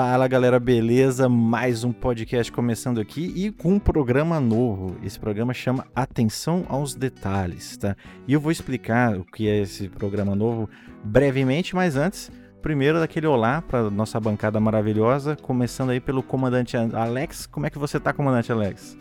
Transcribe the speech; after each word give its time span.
Fala 0.00 0.28
galera, 0.28 0.60
beleza? 0.60 1.28
Mais 1.28 1.82
um 1.82 1.90
podcast 1.90 2.52
começando 2.52 3.00
aqui 3.00 3.32
e 3.34 3.50
com 3.50 3.72
um 3.72 3.78
programa 3.80 4.38
novo. 4.38 4.96
Esse 5.02 5.18
programa 5.18 5.52
chama 5.52 5.88
Atenção 5.92 6.64
aos 6.68 6.94
Detalhes, 6.94 7.76
tá? 7.76 7.96
E 8.24 8.32
eu 8.32 8.38
vou 8.38 8.52
explicar 8.52 9.18
o 9.18 9.24
que 9.24 9.48
é 9.48 9.58
esse 9.60 9.88
programa 9.88 10.36
novo 10.36 10.70
brevemente, 11.02 11.74
mas 11.74 11.96
antes, 11.96 12.30
primeiro 12.62 13.00
daquele 13.00 13.26
olá 13.26 13.60
para 13.60 13.90
nossa 13.90 14.20
bancada 14.20 14.60
maravilhosa, 14.60 15.34
começando 15.34 15.90
aí 15.90 15.98
pelo 15.98 16.22
comandante 16.22 16.76
Alex. 16.76 17.46
Como 17.46 17.66
é 17.66 17.70
que 17.70 17.76
você 17.76 17.98
tá, 17.98 18.12
comandante 18.12 18.52
Alex? 18.52 18.96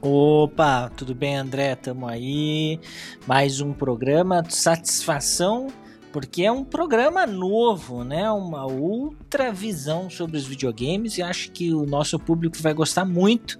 Opa, 0.00 0.92
tudo 0.96 1.12
bem, 1.12 1.34
André? 1.34 1.74
Tamo 1.74 2.06
aí. 2.06 2.78
Mais 3.26 3.60
um 3.60 3.72
programa. 3.72 4.44
Satisfação 4.48 5.72
porque 6.14 6.44
é 6.44 6.52
um 6.52 6.62
programa 6.62 7.26
novo, 7.26 8.04
né? 8.04 8.30
Uma 8.30 8.64
outra 8.64 9.52
visão 9.52 10.08
sobre 10.08 10.36
os 10.36 10.46
videogames 10.46 11.18
e 11.18 11.22
acho 11.22 11.50
que 11.50 11.74
o 11.74 11.84
nosso 11.84 12.20
público 12.20 12.56
vai 12.60 12.72
gostar 12.72 13.04
muito, 13.04 13.58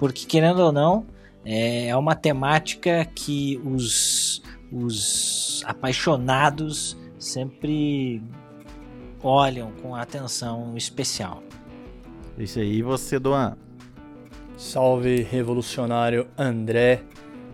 porque 0.00 0.26
querendo 0.26 0.58
ou 0.58 0.72
não, 0.72 1.06
é 1.44 1.96
uma 1.96 2.16
temática 2.16 3.04
que 3.04 3.60
os, 3.64 4.42
os 4.72 5.62
apaixonados 5.64 6.98
sempre 7.20 8.20
olham 9.22 9.70
com 9.80 9.94
atenção 9.94 10.76
especial. 10.76 11.40
Isso 12.36 12.58
aí, 12.58 12.78
e 12.78 12.82
você, 12.82 13.16
Doan? 13.16 13.56
Salve, 14.56 15.22
revolucionário 15.22 16.26
André, 16.36 17.04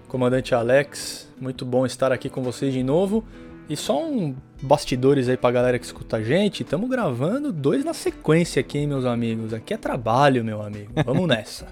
comandante 0.08 0.54
Alex, 0.54 1.30
muito 1.38 1.66
bom 1.66 1.84
estar 1.84 2.12
aqui 2.12 2.30
com 2.30 2.42
vocês 2.42 2.72
de 2.72 2.82
novo. 2.82 3.22
E 3.68 3.76
só 3.76 4.02
um 4.02 4.34
bastidores 4.62 5.28
aí 5.28 5.36
pra 5.36 5.50
galera 5.50 5.78
que 5.78 5.84
escuta 5.84 6.16
a 6.16 6.22
gente, 6.22 6.62
estamos 6.62 6.88
gravando 6.90 7.52
dois 7.52 7.84
na 7.84 7.94
sequência 7.94 8.60
aqui, 8.60 8.78
hein, 8.78 8.86
meus 8.86 9.04
amigos. 9.04 9.54
Aqui 9.54 9.74
é 9.74 9.76
trabalho, 9.76 10.44
meu 10.44 10.62
amigo. 10.62 10.92
Vamos 11.04 11.26
nessa. 11.28 11.66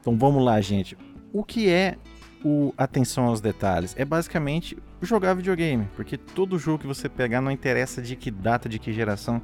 então 0.00 0.16
vamos 0.16 0.44
lá, 0.44 0.60
gente. 0.60 0.96
O 1.32 1.42
que 1.42 1.68
é 1.68 1.96
o 2.44 2.72
atenção 2.76 3.24
aos 3.24 3.40
detalhes? 3.40 3.94
É 3.98 4.04
basicamente 4.04 4.78
jogar 5.02 5.34
videogame, 5.34 5.88
porque 5.96 6.16
todo 6.16 6.58
jogo 6.58 6.78
que 6.78 6.86
você 6.86 7.08
pegar, 7.08 7.40
não 7.40 7.50
interessa 7.50 8.00
de 8.00 8.16
que 8.16 8.30
data, 8.30 8.68
de 8.68 8.78
que 8.78 8.92
geração, 8.92 9.42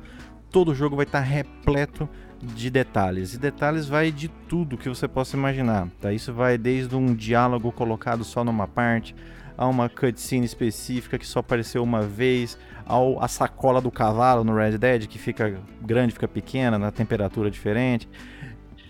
todo 0.50 0.74
jogo 0.74 0.94
vai 0.94 1.04
estar 1.04 1.20
repleto 1.20 2.08
de 2.42 2.70
detalhes. 2.70 3.34
E 3.34 3.38
detalhes 3.38 3.86
vai 3.86 4.12
de 4.12 4.28
tudo 4.28 4.76
que 4.76 4.88
você 4.88 5.08
possa 5.08 5.36
imaginar. 5.36 5.88
Tá? 6.00 6.12
Isso 6.12 6.32
vai 6.32 6.58
desde 6.58 6.94
um 6.94 7.14
diálogo 7.14 7.72
colocado 7.72 8.24
só 8.24 8.44
numa 8.44 8.68
parte, 8.68 9.14
a 9.56 9.66
uma 9.66 9.88
cutscene 9.88 10.44
específica 10.44 11.18
que 11.18 11.26
só 11.26 11.40
apareceu 11.40 11.82
uma 11.82 12.02
vez, 12.02 12.58
ao 12.86 13.22
a 13.22 13.28
sacola 13.28 13.80
do 13.80 13.90
cavalo 13.90 14.44
no 14.44 14.54
Red 14.54 14.78
Dead 14.78 15.06
que 15.06 15.18
fica 15.18 15.60
grande, 15.80 16.12
fica 16.12 16.28
pequena, 16.28 16.78
na 16.78 16.90
temperatura 16.90 17.50
diferente. 17.50 18.08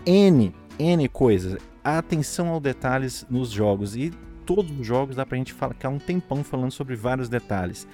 N, 0.06 0.54
N 0.78 1.08
coisas. 1.08 1.60
Atenção 1.84 2.48
aos 2.48 2.62
detalhes 2.62 3.26
nos 3.28 3.50
jogos 3.50 3.96
e 3.96 4.10
todos 4.46 4.70
os 4.78 4.86
jogos 4.86 5.16
dá 5.16 5.26
pra 5.26 5.36
gente 5.36 5.52
ficar 5.52 5.88
um 5.88 5.98
tempão 5.98 6.42
falando 6.44 6.70
sobre 6.70 6.94
vários 6.94 7.28
detalhes. 7.28 7.86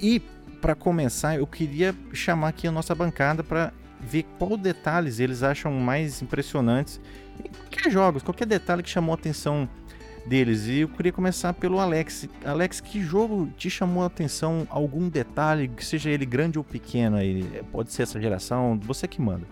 E 0.00 0.20
para 0.60 0.74
começar, 0.74 1.36
eu 1.36 1.46
queria 1.46 1.94
chamar 2.12 2.48
aqui 2.48 2.66
a 2.66 2.72
nossa 2.72 2.94
bancada 2.94 3.42
para 3.42 3.72
ver 4.00 4.24
qual 4.38 4.56
detalhes 4.56 5.20
eles 5.20 5.42
acham 5.42 5.72
mais 5.72 6.20
impressionantes 6.22 7.00
qualquer 7.50 7.90
jogos, 7.90 8.22
qualquer 8.22 8.46
detalhe 8.46 8.82
que 8.82 8.90
chamou 8.90 9.12
a 9.12 9.14
atenção 9.14 9.68
deles. 10.26 10.66
E 10.66 10.80
eu 10.80 10.88
queria 10.88 11.12
começar 11.12 11.52
pelo 11.52 11.78
Alex. 11.78 12.28
Alex, 12.44 12.80
que 12.80 13.02
jogo 13.02 13.48
te 13.56 13.68
chamou 13.68 14.02
a 14.02 14.06
atenção? 14.06 14.66
Algum 14.70 15.08
detalhe, 15.08 15.68
que 15.68 15.84
seja 15.84 16.10
ele 16.10 16.26
grande 16.26 16.58
ou 16.58 16.64
pequeno 16.64 17.16
aí? 17.16 17.44
Pode 17.70 17.92
ser 17.92 18.02
essa 18.02 18.20
geração, 18.20 18.78
você 18.82 19.06
que 19.06 19.20
manda. 19.20 19.46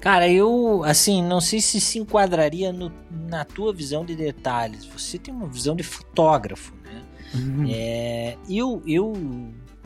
Cara, 0.00 0.28
eu, 0.28 0.82
assim, 0.84 1.22
não 1.22 1.40
sei 1.40 1.60
se 1.60 1.80
se 1.80 1.98
enquadraria 1.98 2.72
no, 2.72 2.92
na 3.28 3.44
tua 3.44 3.72
visão 3.72 4.04
de 4.04 4.14
detalhes. 4.14 4.84
Você 4.84 5.18
tem 5.18 5.32
uma 5.32 5.46
visão 5.46 5.76
de 5.76 5.82
fotógrafo, 5.82 6.74
né? 6.84 7.02
Uhum. 7.34 7.66
É, 7.68 8.36
eu, 8.48 8.82
eu, 8.86 9.12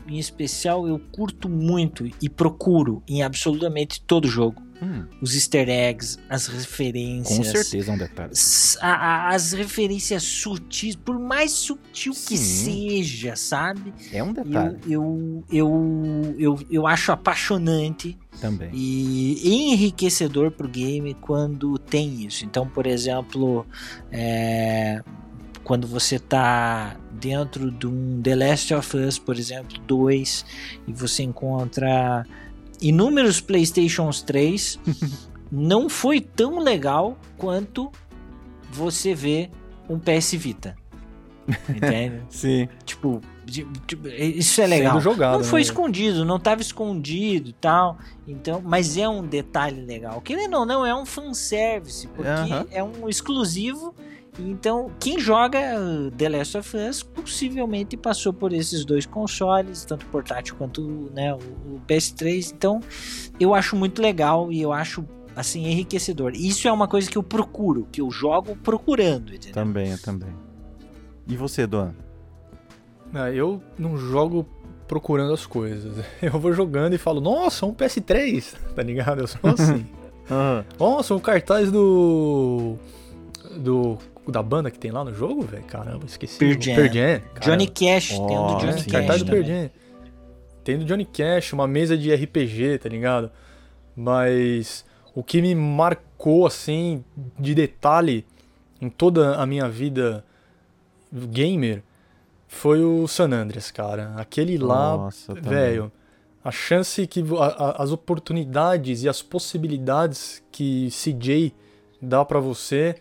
em 0.07 0.17
especial, 0.17 0.87
eu 0.87 0.99
curto 1.11 1.47
muito 1.47 2.09
e 2.21 2.29
procuro 2.29 3.01
em 3.07 3.21
absolutamente 3.23 4.01
todo 4.01 4.27
jogo 4.27 4.68
Hum. 4.81 5.05
Os 5.21 5.35
easter 5.35 5.67
eggs, 5.67 6.17
as 6.29 6.47
referências. 6.47 7.37
Com 7.37 7.43
certeza 7.43 7.91
é 7.91 7.93
um 7.93 7.97
detalhe. 7.97 8.31
As, 8.31 8.77
a, 8.81 9.29
as 9.29 9.51
referências 9.53 10.23
sutis, 10.23 10.95
por 10.95 11.19
mais 11.19 11.51
sutil 11.51 12.13
Sim. 12.13 12.27
que 12.27 12.37
seja, 12.37 13.35
sabe? 13.35 13.93
É 14.11 14.23
um 14.23 14.31
detalhe. 14.31 14.79
Eu, 14.87 15.43
eu, 15.51 15.65
eu, 15.67 16.35
eu, 16.39 16.59
eu 16.71 16.87
acho 16.87 17.11
apaixonante. 17.11 18.17
Também. 18.39 18.69
E 18.71 19.73
enriquecedor 19.73 20.51
pro 20.51 20.67
game 20.67 21.13
quando 21.15 21.77
tem 21.77 22.25
isso. 22.25 22.45
Então, 22.45 22.65
por 22.65 22.87
exemplo, 22.87 23.65
é, 24.11 25.03
quando 25.63 25.87
você 25.87 26.17
tá 26.17 26.97
dentro 27.11 27.69
de 27.69 27.85
um 27.85 28.21
The 28.21 28.35
Last 28.35 28.73
of 28.73 28.97
Us, 28.97 29.19
por 29.19 29.37
exemplo, 29.37 29.77
2, 29.85 30.45
e 30.87 30.93
você 30.93 31.23
encontra 31.23 32.25
inúmeros 32.81 33.41
PlayStations 33.41 34.21
3, 34.21 34.79
não 35.51 35.89
foi 35.89 36.21
tão 36.21 36.59
legal 36.59 37.17
quanto 37.37 37.91
você 38.71 39.13
vê 39.13 39.49
um 39.89 39.99
PS 39.99 40.33
Vita. 40.33 40.75
Entende? 41.67 42.21
Sim. 42.29 42.69
Tipo, 42.85 43.21
isso 44.05 44.61
é 44.61 44.67
legal. 44.67 45.01
Jogado, 45.01 45.37
não 45.37 45.43
foi 45.43 45.61
né? 45.61 45.63
escondido, 45.63 46.23
não 46.23 46.35
estava 46.37 46.61
escondido 46.61 47.49
e 47.49 47.53
tal. 47.53 47.97
Então, 48.27 48.61
mas 48.63 48.97
é 48.97 49.09
um 49.09 49.25
detalhe 49.25 49.81
legal. 49.81 50.21
Querendo 50.21 50.57
ou 50.57 50.65
não, 50.65 50.85
é 50.85 50.93
um 50.93 51.05
fanservice, 51.05 52.07
porque 52.07 52.29
uh 52.29 52.45
-huh. 52.45 52.67
é 52.71 52.83
um 52.83 53.09
exclusivo 53.09 53.95
então, 54.37 54.91
quem 54.99 55.19
joga 55.19 55.59
The 56.17 56.29
Last 56.29 56.57
of 56.57 56.77
Us 56.77 57.03
possivelmente 57.03 57.97
passou 57.97 58.31
por 58.31 58.53
esses 58.53 58.85
dois 58.85 59.05
consoles, 59.05 59.83
tanto 59.83 60.05
portátil 60.07 60.55
quanto 60.55 61.11
né, 61.13 61.33
o 61.33 61.81
PS3. 61.87 62.53
Então, 62.53 62.79
eu 63.39 63.53
acho 63.53 63.75
muito 63.75 64.01
legal 64.01 64.51
e 64.51 64.61
eu 64.61 64.71
acho 64.71 65.05
assim 65.35 65.65
enriquecedor. 65.65 66.33
Isso 66.35 66.67
é 66.67 66.71
uma 66.71 66.87
coisa 66.87 67.09
que 67.09 67.17
eu 67.17 67.23
procuro, 67.23 67.87
que 67.91 68.01
eu 68.01 68.11
jogo 68.11 68.55
procurando. 68.57 69.33
Entendeu? 69.33 69.53
Também, 69.53 69.91
eu 69.91 70.01
também. 70.01 70.29
E 71.27 71.35
você, 71.35 71.65
Duan? 71.65 71.93
Ah, 73.13 73.31
eu 73.31 73.61
não 73.77 73.97
jogo 73.97 74.45
procurando 74.87 75.33
as 75.33 75.45
coisas. 75.45 76.03
Eu 76.21 76.39
vou 76.39 76.51
jogando 76.51 76.93
e 76.93 76.97
falo, 76.97 77.21
nossa, 77.21 77.65
um 77.65 77.73
PS3, 77.73 78.55
tá 78.75 78.83
ligado? 78.83 79.21
Eu 79.21 79.27
sou 79.27 79.39
assim. 79.43 79.85
uhum. 80.29 80.63
Nossa, 80.79 81.13
um 81.13 81.19
cartaz 81.19 81.71
do. 81.71 82.75
Do 83.57 83.97
da 84.29 84.41
banda 84.43 84.69
que 84.71 84.79
tem 84.79 84.91
lá 84.91 85.03
no 85.03 85.13
jogo, 85.13 85.43
velho? 85.43 85.63
Caramba, 85.63 86.05
esqueci. 86.05 86.37
Pearl 86.37 86.59
Jam. 86.59 86.75
Pearl 86.75 86.93
Jam 86.93 87.21
Johnny 87.41 87.67
Cash, 87.67 88.11
oh, 88.13 88.27
tem 88.27 88.37
um 88.37 88.47
do 88.47 88.59
Johnny 88.59 88.73
Cash. 88.73 88.85
Cartaz 88.87 89.23
do 89.23 89.31
Pearl 89.31 89.43
Jam. 89.43 89.69
Tem 90.63 90.77
do 90.77 90.85
Johnny 90.85 91.05
Cash, 91.05 91.53
uma 91.53 91.67
mesa 91.67 91.97
de 91.97 92.13
RPG, 92.13 92.79
tá 92.79 92.89
ligado? 92.89 93.31
Mas 93.95 94.85
o 95.15 95.23
que 95.23 95.41
me 95.41 95.55
marcou, 95.55 96.45
assim, 96.45 97.03
de 97.37 97.55
detalhe 97.55 98.25
em 98.81 98.89
toda 98.89 99.35
a 99.35 99.45
minha 99.45 99.67
vida 99.67 100.23
gamer 101.11 101.83
foi 102.47 102.83
o 102.83 103.07
San 103.07 103.31
Andreas, 103.31 103.71
cara. 103.71 104.13
Aquele 104.17 104.57
lá, 104.57 105.09
velho, 105.41 105.91
a 106.43 106.51
chance 106.51 107.05
que. 107.07 107.23
A, 107.37 107.45
a, 107.45 107.83
as 107.83 107.91
oportunidades 107.91 109.03
e 109.03 109.09
as 109.09 109.21
possibilidades 109.21 110.43
que 110.51 110.89
CJ 110.89 111.53
dá 112.01 112.23
para 112.25 112.39
você 112.39 112.95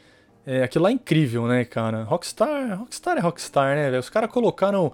é, 0.48 0.62
aquilo 0.62 0.84
lá 0.84 0.90
é 0.90 0.94
incrível, 0.94 1.46
né, 1.46 1.62
cara? 1.62 2.04
Rockstar, 2.04 2.78
Rockstar 2.78 3.18
é 3.18 3.20
Rockstar, 3.20 3.76
né, 3.76 3.90
velho? 3.90 4.00
Os 4.00 4.08
caras 4.08 4.30
colocaram 4.30 4.90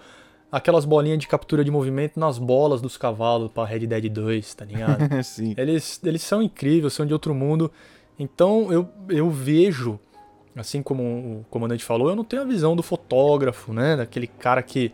aquelas 0.50 0.84
bolinhas 0.84 1.20
de 1.20 1.28
captura 1.28 1.64
de 1.64 1.70
movimento 1.70 2.18
nas 2.18 2.38
bolas 2.38 2.82
dos 2.82 2.96
cavalos 2.96 3.52
pra 3.52 3.64
Red 3.64 3.86
Dead 3.86 4.08
2, 4.08 4.52
tá 4.52 4.64
ligado? 4.64 4.98
Sim. 5.22 5.54
Eles, 5.56 6.00
eles 6.02 6.22
são 6.22 6.42
incríveis, 6.42 6.92
são 6.92 7.06
de 7.06 7.12
outro 7.12 7.32
mundo. 7.32 7.70
Então 8.18 8.72
eu, 8.72 8.88
eu 9.08 9.30
vejo, 9.30 10.00
assim 10.56 10.82
como 10.82 11.04
o 11.04 11.46
comandante 11.48 11.84
falou, 11.84 12.08
eu 12.08 12.16
não 12.16 12.24
tenho 12.24 12.42
a 12.42 12.44
visão 12.44 12.74
do 12.74 12.82
fotógrafo, 12.82 13.72
né? 13.72 13.96
Daquele 13.96 14.26
cara 14.26 14.60
que 14.60 14.90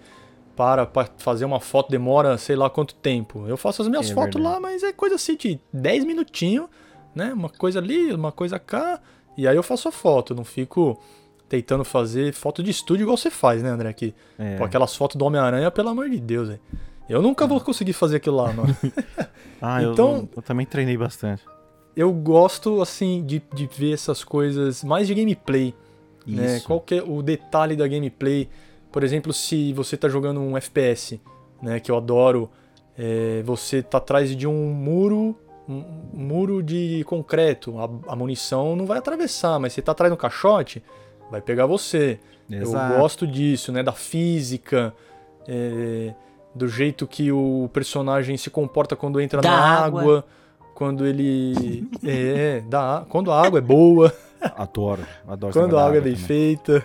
para 0.54 0.86
fazer 1.16 1.46
uma 1.46 1.58
foto 1.58 1.90
demora 1.90 2.36
sei 2.36 2.54
lá 2.54 2.68
quanto 2.68 2.94
tempo. 2.96 3.46
Eu 3.48 3.56
faço 3.56 3.80
as 3.80 3.88
minhas 3.88 4.10
é 4.10 4.14
fotos 4.14 4.34
verdade. 4.34 4.56
lá, 4.56 4.60
mas 4.60 4.82
é 4.82 4.92
coisa 4.92 5.14
assim 5.14 5.36
de 5.36 5.58
10 5.72 6.04
minutinhos, 6.04 6.68
né? 7.14 7.32
Uma 7.32 7.48
coisa 7.48 7.78
ali, 7.78 8.12
uma 8.12 8.30
coisa 8.30 8.58
cá 8.58 9.00
e 9.37 9.47
aí 9.47 9.56
eu 9.56 9.62
faço 9.62 9.88
a 9.88 9.93
foto, 9.93 10.35
não 10.35 10.44
fico 10.44 11.00
tentando 11.49 11.85
fazer 11.85 12.32
foto 12.32 12.62
de 12.62 12.71
estúdio 12.71 13.05
igual 13.05 13.17
você 13.17 13.31
faz, 13.31 13.62
né, 13.62 13.71
André? 13.71 13.88
Aqui. 13.88 14.15
É. 14.38 14.56
Com 14.56 14.65
aquelas 14.65 14.94
fotos 14.94 15.17
do 15.17 15.25
Homem-Aranha, 15.25 15.71
pelo 15.71 15.88
amor 15.88 16.09
de 16.09 16.21
Deus, 16.21 16.49
velho. 16.49 16.61
Eu 17.09 17.21
nunca 17.21 17.44
vou 17.47 17.61
conseguir 17.61 17.93
fazer 17.93 18.19
aquilo 18.19 18.37
lá, 18.37 18.53
mano. 18.53 18.77
ah, 19.61 19.82
então, 19.82 20.17
eu, 20.17 20.29
eu, 20.37 20.43
também 20.43 20.65
treinei 20.65 20.97
bastante. 20.97 21.43
Eu 21.97 22.12
gosto, 22.12 22.81
assim, 22.81 23.25
de, 23.25 23.43
de 23.53 23.67
ver 23.67 23.94
essas 23.94 24.23
coisas 24.23 24.85
mais 24.85 25.09
de 25.09 25.15
gameplay. 25.15 25.75
Né? 26.25 26.44
Isso. 26.44 26.55
Né? 26.55 26.61
Qual 26.61 26.81
que 26.81 26.94
é 26.94 27.03
o 27.03 27.21
detalhe 27.21 27.75
da 27.75 27.88
gameplay? 27.88 28.49
Por 28.93 29.03
exemplo, 29.03 29.32
se 29.32 29.73
você 29.73 29.97
tá 29.97 30.09
jogando 30.09 30.38
um 30.41 30.56
FPS, 30.56 31.21
né? 31.61 31.81
Que 31.81 31.91
eu 31.91 31.97
adoro 31.97 32.49
é, 32.97 33.43
você 33.44 33.82
tá 33.82 33.99
atrás 33.99 34.37
de 34.37 34.47
um 34.47 34.73
muro, 34.73 35.37
um 35.72 35.84
muro 36.12 36.62
de 36.62 37.05
concreto. 37.05 37.78
A, 37.78 38.12
a 38.12 38.17
munição 38.17 38.75
não 38.76 38.87
vai 38.87 38.99
atravessar, 38.99 39.58
mas 39.58 39.72
você 39.72 39.82
tá 39.82 39.93
atrás 39.93 40.12
do 40.12 40.17
caixote, 40.17 40.82
vai 41.31 41.40
pegar 41.40 41.67
você. 41.67 42.19
Exato. 42.50 42.94
Eu 42.94 42.99
gosto 43.00 43.26
disso, 43.26 43.70
né? 43.72 43.82
Da 43.82 43.93
física, 43.93 44.93
é, 45.46 46.12
do 46.55 46.67
jeito 46.67 47.06
que 47.06 47.31
o 47.31 47.70
personagem 47.72 48.37
se 48.37 48.50
comporta 48.50 48.96
quando 48.96 49.20
entra 49.20 49.40
Da 49.40 49.50
na 49.50 49.56
água. 49.84 50.00
água, 50.00 50.25
quando 50.75 51.06
ele. 51.06 51.88
é, 52.05 52.61
da, 52.69 53.05
quando 53.08 53.31
a 53.31 53.40
água 53.40 53.58
é 53.58 53.62
boa, 53.62 54.12
Adoro, 54.56 55.06
adoro. 55.28 55.52
quando 55.52 55.76
a 55.78 55.82
água 55.84 55.99
é 55.99 56.00
da 56.00 56.05
bem 56.05 56.14
também. 56.14 56.26
feita. 56.26 56.84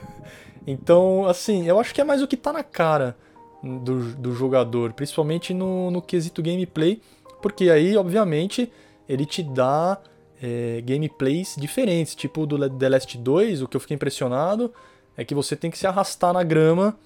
Então, 0.68 1.26
assim, 1.28 1.66
eu 1.68 1.80
acho 1.80 1.94
que 1.94 2.02
é 2.02 2.04
mais 2.04 2.22
o 2.22 2.28
que 2.28 2.36
tá 2.36 2.52
na 2.52 2.64
cara 2.64 3.16
do, 3.64 4.14
do 4.16 4.34
jogador, 4.34 4.94
principalmente 4.94 5.54
no, 5.54 5.90
no 5.92 6.02
quesito 6.02 6.42
gameplay, 6.44 7.02
porque 7.46 7.70
aí, 7.70 7.96
obviamente, 7.96 8.72
ele 9.08 9.24
te 9.24 9.44
dá 9.44 10.00
é, 10.42 10.82
gameplays 10.84 11.56
diferentes, 11.56 12.16
tipo 12.16 12.42
o 12.42 12.46
do 12.48 12.68
The 12.68 12.90
Last 12.90 13.16
2, 13.16 13.62
o 13.62 13.68
que 13.68 13.78
eu 13.78 13.80
fiquei 13.80 13.94
impressionado 13.94 14.74
é 15.16 15.24
que 15.24 15.36
você 15.36 15.56
tem 15.56 15.70
que 15.70 15.78
se 15.78 15.86
arrastar 15.86 16.34
na 16.34 16.42
grama 16.42 16.98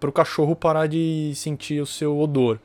pro 0.00 0.10
cachorro 0.10 0.56
parar 0.56 0.86
de 0.86 1.34
sentir 1.34 1.78
o 1.78 1.84
seu 1.84 2.18
odor, 2.18 2.58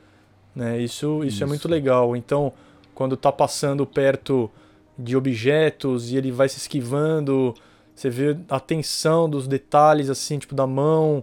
né? 0.54 0.80
Isso, 0.80 1.22
isso, 1.22 1.24
é 1.24 1.28
Isso. 1.44 1.46
muito 1.46 1.68
legal. 1.68 2.16
Então, 2.16 2.50
quando 2.94 3.14
tá 3.14 3.30
passando 3.30 3.84
perto 3.84 4.50
de 4.98 5.18
objetos 5.18 6.10
e 6.10 6.16
ele 6.16 6.32
vai 6.32 6.48
se 6.48 6.56
esquivando, 6.56 7.52
você 7.94 8.08
vê 8.08 8.38
a 8.48 8.58
tensão 8.58 9.28
dos 9.28 9.46
detalhes 9.46 10.08
assim, 10.08 10.38
tipo 10.38 10.54
da 10.54 10.66
mão 10.66 11.22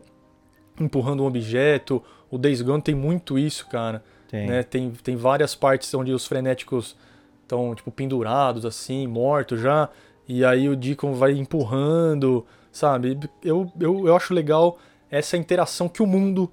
empurrando 0.79 1.23
um 1.23 1.25
objeto. 1.25 1.99
O 2.29 2.37
Days 2.37 2.61
Gone 2.61 2.79
tem 2.79 2.93
muito 2.93 3.39
isso, 3.39 3.65
cara 3.65 4.03
Tem. 4.33 4.47
né? 4.47 4.63
Tem, 4.63 4.89
tem 4.89 5.15
várias 5.15 5.53
partes 5.53 5.93
onde 5.93 6.11
os 6.11 6.25
frenéticos 6.25 6.97
estão 7.43 7.75
tipo 7.75 7.91
pendurados 7.91 8.65
assim, 8.65 9.05
mortos 9.05 9.61
já, 9.61 9.87
e 10.27 10.43
aí 10.43 10.67
o 10.67 10.75
Deacon 10.75 11.13
vai 11.13 11.33
empurrando, 11.33 12.43
sabe? 12.71 13.19
Eu, 13.43 13.71
eu, 13.79 14.07
eu 14.07 14.15
acho 14.15 14.33
legal 14.33 14.79
essa 15.11 15.37
interação 15.37 15.87
que 15.87 16.01
o 16.01 16.07
mundo 16.07 16.51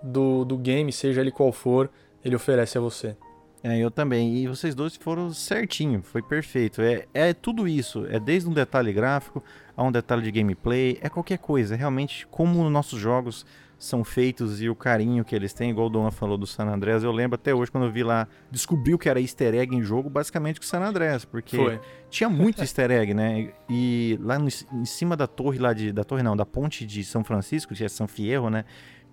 do, 0.00 0.44
do 0.44 0.56
game, 0.56 0.92
seja 0.92 1.20
ele 1.20 1.32
qual 1.32 1.50
for, 1.50 1.90
ele 2.24 2.36
oferece 2.36 2.78
a 2.78 2.80
você. 2.80 3.16
É, 3.64 3.76
eu 3.76 3.90
também. 3.90 4.36
E 4.36 4.46
vocês 4.46 4.72
dois 4.72 4.94
foram 4.94 5.32
certinho, 5.32 6.00
foi 6.04 6.22
perfeito. 6.22 6.80
É, 6.80 7.04
é 7.12 7.34
tudo 7.34 7.66
isso. 7.66 8.06
É 8.08 8.20
desde 8.20 8.48
um 8.48 8.52
detalhe 8.52 8.92
gráfico 8.92 9.42
a 9.76 9.82
um 9.82 9.90
detalhe 9.90 10.22
de 10.22 10.30
gameplay, 10.30 10.96
é 11.00 11.08
qualquer 11.08 11.38
coisa. 11.38 11.74
É 11.74 11.76
realmente 11.76 12.28
como 12.28 12.64
os 12.64 12.70
nossos 12.70 13.00
jogos 13.00 13.44
são 13.78 14.02
feitos 14.02 14.60
e 14.60 14.68
o 14.68 14.74
carinho 14.74 15.24
que 15.24 15.34
eles 15.36 15.52
têm, 15.52 15.70
igual 15.70 15.86
o 15.86 15.90
Dona 15.90 16.10
falou 16.10 16.36
do 16.36 16.46
San 16.46 16.64
Andreas. 16.66 17.04
Eu 17.04 17.12
lembro 17.12 17.36
até 17.36 17.54
hoje 17.54 17.70
quando 17.70 17.84
eu 17.84 17.92
vi 17.92 18.02
lá, 18.02 18.26
descobriu 18.50 18.98
que 18.98 19.08
era 19.08 19.20
easter 19.20 19.54
egg 19.54 19.74
em 19.74 19.82
jogo, 19.82 20.10
basicamente 20.10 20.58
com 20.58 20.64
o 20.64 20.68
San 20.68 20.80
Andreas, 20.80 21.24
porque 21.24 21.56
Foi. 21.56 21.80
tinha 22.10 22.28
muito 22.28 22.60
easter 22.62 22.90
egg, 22.90 23.14
né? 23.14 23.50
E 23.70 24.18
lá 24.20 24.36
no- 24.38 24.48
em 24.48 24.84
cima 24.84 25.16
da 25.16 25.28
torre 25.28 25.58
lá 25.58 25.72
de 25.72 25.92
da 25.92 26.02
torre 26.02 26.22
não, 26.24 26.36
da 26.36 26.44
ponte 26.44 26.84
de 26.84 27.04
São 27.04 27.22
Francisco, 27.22 27.72
que 27.72 27.84
é 27.84 27.88
São 27.88 28.08
Fierro, 28.08 28.50
né? 28.50 28.64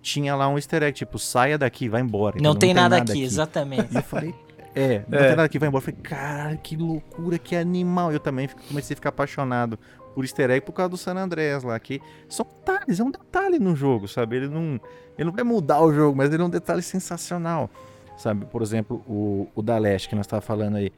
Tinha 0.02 0.34
lá 0.34 0.48
um 0.48 0.56
easter 0.56 0.82
egg, 0.82 0.92
tipo, 0.96 1.18
saia 1.18 1.56
daqui, 1.56 1.88
vai 1.88 2.00
embora. 2.00 2.34
Não 2.40 2.50
entendeu? 2.50 2.58
tem 2.58 2.74
nada 2.74 2.96
aqui, 2.96 3.22
exatamente. 3.22 3.92
E 3.92 3.96
eu 3.96 4.02
falei, 4.02 4.34
é, 4.74 5.04
não 5.08 5.18
É. 5.18 5.22
tem 5.22 5.30
nada 5.30 5.44
aqui, 5.44 5.58
vai 5.58 5.68
embora. 5.68 5.80
Eu 5.82 5.84
falei, 5.86 6.00
caralho, 6.02 6.58
que 6.58 6.76
loucura, 6.76 7.38
que 7.38 7.54
animal. 7.56 8.12
Eu 8.12 8.20
também 8.20 8.48
comecei 8.68 8.94
a 8.94 8.96
ficar 8.96 9.08
apaixonado 9.10 9.78
por 10.16 10.24
easter 10.24 10.50
egg 10.50 10.64
por 10.64 10.72
causa 10.72 10.88
do 10.88 10.96
San 10.96 11.14
Andreas 11.14 11.62
lá, 11.62 11.78
que 11.78 12.00
são 12.26 12.46
detalhes, 12.46 12.98
é 12.98 13.04
um 13.04 13.10
detalhe 13.10 13.58
no 13.58 13.76
jogo, 13.76 14.08
sabe? 14.08 14.36
Ele 14.36 14.48
não, 14.48 14.80
ele 15.18 15.26
não 15.26 15.32
vai 15.32 15.44
mudar 15.44 15.82
o 15.82 15.92
jogo, 15.92 16.16
mas 16.16 16.32
ele 16.32 16.42
é 16.42 16.46
um 16.46 16.48
detalhe 16.50 16.80
sensacional, 16.80 17.68
sabe? 18.16 18.46
Por 18.46 18.62
exemplo, 18.62 19.04
o, 19.06 19.46
o 19.54 19.60
da 19.60 19.76
Leste 19.76 20.08
que 20.08 20.14
nós 20.14 20.24
estávamos 20.24 20.46
falando 20.46 20.76
aí. 20.76 20.90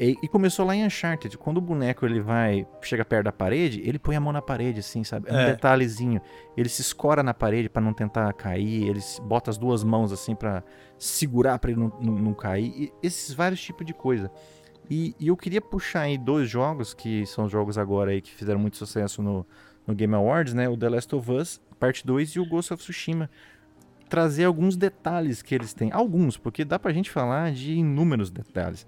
E, 0.00 0.16
e 0.22 0.26
começou 0.26 0.64
lá 0.64 0.74
em 0.74 0.84
Uncharted, 0.86 1.36
quando 1.36 1.58
o 1.58 1.60
boneco 1.60 2.06
ele 2.06 2.18
vai, 2.18 2.66
chega 2.80 3.04
perto 3.04 3.26
da 3.26 3.32
parede, 3.32 3.82
ele 3.84 3.98
põe 3.98 4.16
a 4.16 4.20
mão 4.20 4.32
na 4.32 4.40
parede, 4.40 4.80
assim, 4.80 5.04
sabe? 5.04 5.28
É 5.28 5.32
um 5.34 5.38
É. 5.40 5.46
detalhezinho. 5.52 6.18
Ele 6.56 6.68
se 6.70 6.80
escora 6.80 7.22
na 7.22 7.34
parede 7.34 7.68
pra 7.68 7.80
não 7.82 7.92
tentar 7.92 8.32
cair, 8.32 8.88
ele 8.88 9.00
bota 9.22 9.50
as 9.50 9.58
duas 9.58 9.84
mãos 9.84 10.10
assim 10.10 10.34
pra 10.34 10.64
segurar 10.98 11.58
pra 11.58 11.70
ele 11.70 11.78
não, 11.78 11.92
não, 12.00 12.14
não 12.14 12.34
cair. 12.34 12.72
E 12.74 12.92
esses 13.06 13.34
vários 13.34 13.60
tipos 13.62 13.84
de 13.86 13.92
coisa. 13.92 14.30
E, 14.90 15.14
e 15.18 15.28
eu 15.28 15.36
queria 15.36 15.60
puxar 15.60 16.02
aí 16.02 16.18
dois 16.18 16.48
jogos 16.48 16.92
que 16.92 17.24
são 17.26 17.48
jogos 17.48 17.78
agora 17.78 18.10
aí 18.10 18.20
que 18.20 18.32
fizeram 18.32 18.60
muito 18.60 18.76
sucesso 18.76 19.22
no, 19.22 19.46
no 19.86 19.94
Game 19.94 20.14
Awards, 20.14 20.54
né? 20.54 20.68
O 20.68 20.76
The 20.76 20.88
Last 20.88 21.14
of 21.14 21.30
Us, 21.30 21.60
parte 21.78 22.06
2 22.06 22.30
e 22.30 22.40
o 22.40 22.46
Ghost 22.46 22.72
of 22.72 22.82
Tsushima. 22.82 23.30
Trazer 24.08 24.44
alguns 24.44 24.76
detalhes 24.76 25.40
que 25.40 25.54
eles 25.54 25.72
têm. 25.72 25.90
Alguns, 25.92 26.36
porque 26.36 26.64
dá 26.64 26.78
pra 26.78 26.92
gente 26.92 27.10
falar 27.10 27.52
de 27.52 27.72
inúmeros 27.72 28.30
detalhes. 28.30 28.86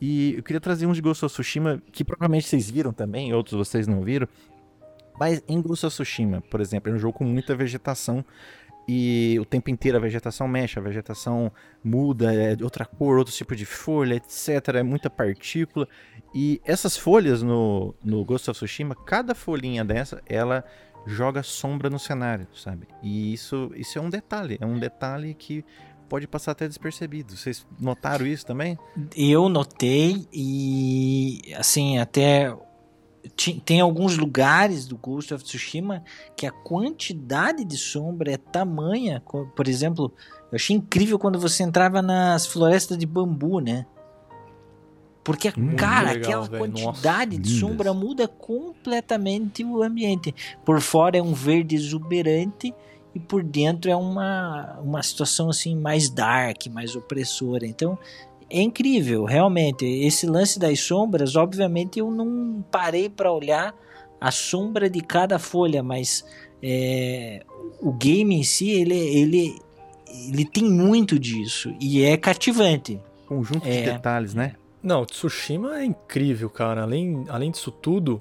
E 0.00 0.34
eu 0.34 0.42
queria 0.42 0.60
trazer 0.60 0.86
uns 0.86 0.96
de 0.96 1.02
Ghost 1.02 1.24
of 1.24 1.32
Tsushima 1.32 1.82
que 1.92 2.04
provavelmente 2.04 2.46
vocês 2.46 2.70
viram 2.70 2.92
também, 2.92 3.32
outros 3.32 3.56
vocês 3.56 3.86
não 3.86 4.02
viram. 4.02 4.26
Mas 5.18 5.42
em 5.46 5.60
Ghost 5.60 5.86
of 5.86 5.94
Tsushima, 5.94 6.40
por 6.50 6.60
exemplo, 6.60 6.90
é 6.90 6.94
um 6.94 6.98
jogo 6.98 7.18
com 7.18 7.24
muita 7.24 7.54
vegetação 7.54 8.24
e 8.86 9.38
o 9.40 9.44
tempo 9.44 9.70
inteiro 9.70 9.96
a 9.96 10.00
vegetação 10.00 10.46
mexe, 10.46 10.78
a 10.78 10.82
vegetação 10.82 11.50
muda, 11.82 12.34
é 12.34 12.56
outra 12.62 12.84
cor, 12.84 13.18
outro 13.18 13.32
tipo 13.32 13.56
de 13.56 13.64
folha, 13.64 14.14
etc. 14.14 14.76
É 14.76 14.82
muita 14.82 15.08
partícula. 15.08 15.88
E 16.34 16.60
essas 16.64 16.96
folhas 16.96 17.42
no, 17.42 17.94
no 18.04 18.24
Ghost 18.24 18.50
of 18.50 18.58
Tsushima, 18.58 18.94
cada 18.94 19.34
folhinha 19.34 19.84
dessa, 19.84 20.22
ela 20.26 20.64
joga 21.06 21.42
sombra 21.42 21.88
no 21.88 21.98
cenário, 21.98 22.46
sabe? 22.54 22.88
E 23.02 23.32
isso, 23.32 23.70
isso 23.74 23.98
é 23.98 24.02
um 24.02 24.10
detalhe, 24.10 24.58
é 24.60 24.66
um 24.66 24.78
detalhe 24.78 25.34
que 25.34 25.64
pode 26.08 26.26
passar 26.26 26.52
até 26.52 26.68
despercebido. 26.68 27.36
Vocês 27.36 27.66
notaram 27.80 28.26
isso 28.26 28.44
também? 28.44 28.78
Eu 29.16 29.48
notei 29.48 30.26
e 30.32 31.54
assim, 31.56 31.98
até 31.98 32.54
tem 33.64 33.80
alguns 33.80 34.16
lugares 34.16 34.86
do 34.86 34.96
Ghost 34.96 35.32
of 35.32 35.42
Tsushima 35.42 36.04
que 36.36 36.46
a 36.46 36.50
quantidade 36.50 37.64
de 37.64 37.76
sombra 37.76 38.32
é 38.32 38.36
tamanha, 38.36 39.22
por 39.56 39.66
exemplo, 39.66 40.12
eu 40.52 40.56
achei 40.56 40.76
incrível 40.76 41.18
quando 41.18 41.38
você 41.38 41.62
entrava 41.62 42.02
nas 42.02 42.46
florestas 42.46 42.98
de 42.98 43.06
bambu, 43.06 43.60
né? 43.60 43.86
Porque, 45.24 45.50
Muito 45.56 45.76
cara, 45.76 46.12
legal, 46.12 46.42
aquela. 46.44 46.68
Nossa, 46.68 46.82
quantidade 46.82 47.38
de 47.38 47.50
lindas. 47.50 47.60
sombra 47.60 47.94
muda 47.94 48.28
completamente 48.28 49.64
o 49.64 49.82
ambiente. 49.82 50.34
Por 50.64 50.80
fora 50.82 51.16
é 51.16 51.22
um 51.22 51.32
verde 51.32 51.74
exuberante 51.74 52.74
e 53.14 53.18
por 53.18 53.42
dentro 53.42 53.90
é 53.90 53.96
uma, 53.96 54.78
uma 54.80 55.02
situação 55.02 55.48
assim 55.48 55.74
mais 55.74 56.10
dark, 56.10 56.66
mais 56.66 56.94
opressora. 56.94 57.66
Então 57.66 57.98
é 58.58 58.62
incrível, 58.62 59.24
realmente. 59.24 59.84
Esse 59.84 60.26
lance 60.26 60.58
das 60.58 60.80
sombras, 60.80 61.36
obviamente 61.36 61.98
eu 61.98 62.10
não 62.10 62.64
parei 62.70 63.08
para 63.08 63.32
olhar 63.32 63.74
a 64.20 64.30
sombra 64.30 64.88
de 64.88 65.00
cada 65.00 65.38
folha, 65.38 65.82
mas 65.82 66.24
é, 66.62 67.42
o 67.80 67.92
game 67.92 68.34
em 68.34 68.42
si 68.42 68.70
ele, 68.70 68.96
ele, 68.96 69.58
ele 70.28 70.44
tem 70.44 70.64
muito 70.64 71.18
disso 71.18 71.74
e 71.80 72.02
é 72.02 72.16
cativante. 72.16 73.00
Conjunto 73.26 73.66
É. 73.66 73.70
de 73.82 73.90
detalhes, 73.92 74.34
né? 74.34 74.54
Não, 74.82 75.04
Tsushima 75.04 75.80
é 75.80 75.84
incrível, 75.84 76.48
cara. 76.50 76.82
Além, 76.82 77.24
além 77.28 77.50
disso 77.50 77.70
tudo, 77.70 78.20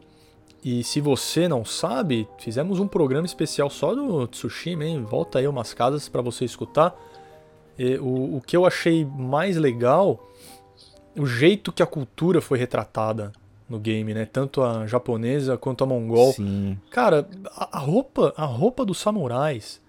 e 0.63 0.83
se 0.83 1.01
você 1.01 1.47
não 1.47 1.65
sabe, 1.65 2.27
fizemos 2.39 2.79
um 2.79 2.87
programa 2.87 3.25
especial 3.25 3.69
só 3.69 3.93
do 3.93 4.25
Tsushima, 4.27 4.85
hein? 4.85 5.03
Volta 5.03 5.39
aí 5.39 5.47
umas 5.47 5.73
casas 5.73 6.07
pra 6.07 6.21
você 6.21 6.45
escutar. 6.45 6.95
E 7.77 7.97
o, 7.97 8.37
o 8.37 8.41
que 8.45 8.55
eu 8.55 8.65
achei 8.65 9.05
mais 9.05 9.57
legal, 9.57 10.31
o 11.17 11.25
jeito 11.25 11.71
que 11.71 11.81
a 11.81 11.87
cultura 11.87 12.41
foi 12.41 12.57
retratada 12.57 13.31
no 13.69 13.79
game, 13.79 14.13
né? 14.13 14.25
Tanto 14.25 14.61
a 14.61 14.85
japonesa 14.85 15.57
quanto 15.57 15.83
a 15.83 15.87
mongol. 15.87 16.33
Sim. 16.33 16.77
Cara, 16.91 17.27
a, 17.47 17.77
a 17.77 17.79
roupa, 17.79 18.33
a 18.37 18.45
roupa 18.45 18.85
dos 18.85 18.99
samurais, 18.99 19.81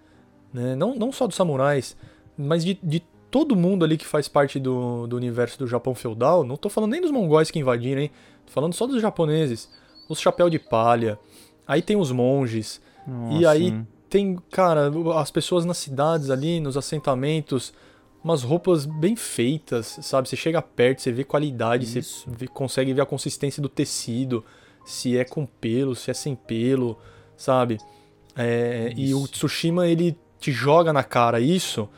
né? 0.53 0.75
Não, 0.75 0.95
não 0.95 1.13
só 1.13 1.27
dos 1.27 1.37
samurais, 1.37 1.97
mas 2.37 2.65
de, 2.65 2.79
de 2.83 3.01
todo 3.31 3.57
mundo 3.57 3.85
ali 3.85 3.97
que 3.97 4.07
faz 4.07 4.29
parte 4.29 4.59
do, 4.61 5.07
do 5.07 5.17
universo 5.17 5.59
do 5.59 5.67
Japão 5.67 5.95
feudal. 5.95 6.45
Não 6.45 6.57
tô 6.57 6.69
falando 6.69 6.93
nem 6.93 7.01
dos 7.01 7.11
mongóis 7.11 7.51
que 7.51 7.59
invadiram, 7.59 8.01
hein? 8.01 8.11
Tô 8.47 8.53
falando 8.53 8.73
só 8.73 8.87
dos 8.87 9.03
japoneses. 9.03 9.69
Os 10.09 10.21
chapéu 10.21 10.49
de 10.49 10.59
palha. 10.59 11.19
Aí 11.67 11.83
tem 11.83 11.97
os 11.97 12.13
monges. 12.13 12.81
E 13.07 13.11
Nossa, 13.11 13.51
aí 13.51 13.85
tem, 14.15 14.37
cara, 14.53 14.93
as 15.21 15.29
pessoas 15.33 15.65
nas 15.65 15.77
cidades 15.79 16.31
ali, 16.31 16.61
nos 16.61 16.77
assentamentos, 16.77 17.75
umas 18.23 18.45
roupas 18.45 18.87
bem 18.87 19.17
feitas, 19.17 19.99
sabe? 20.03 20.29
Você 20.29 20.37
chega 20.37 20.63
perto, 20.63 21.03
você 21.03 21.11
vê 21.11 21.25
qualidade, 21.25 21.85
você 21.85 21.99
Isso. 21.99 22.25
vê- 22.29 22.47
consegue 22.47 22.93
ver 22.95 23.01
a 23.01 23.07
consistência 23.07 23.61
do 23.61 23.69
tecido, 23.69 24.45
se 24.85 25.19
é 25.19 25.25
com 25.25 25.45
pelo, 25.45 25.97
se 25.97 26.13
é 26.13 26.15
sem 26.15 26.37
pelo, 26.37 26.97
sabe? 27.37 27.79
É, 28.37 28.93
e 28.97 29.13
o. 29.13 29.27
Tsushima, 29.27 29.89
ele 29.89 30.17
te 30.39 30.53
joga 30.53 30.93
na 30.93 31.03
cara 31.03 31.41
isso, 31.41 31.89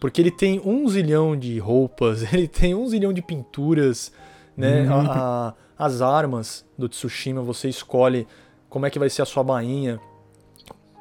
porque 0.00 0.22
ele 0.22 0.30
tem 0.30 0.58
um 0.64 0.88
zilhão 0.88 1.36
de 1.36 1.58
roupas, 1.58 2.22
ele 2.32 2.48
tem 2.48 2.74
um 2.74 2.86
zilhão 2.88 3.12
de 3.12 3.20
pinturas, 3.20 4.10
né? 4.56 4.82
Uhum. 4.84 4.92
A- 5.10 5.48
a- 5.48 5.54
as 5.86 6.00
armas 6.00 6.64
do 6.78 6.88
Tsushima, 6.88 7.42
você 7.42 7.68
escolhe 7.68 8.26
como 8.70 8.86
é 8.86 8.90
que 8.90 8.98
vai 8.98 9.10
ser 9.10 9.20
a 9.20 9.26
sua 9.26 9.44
bainha, 9.44 10.00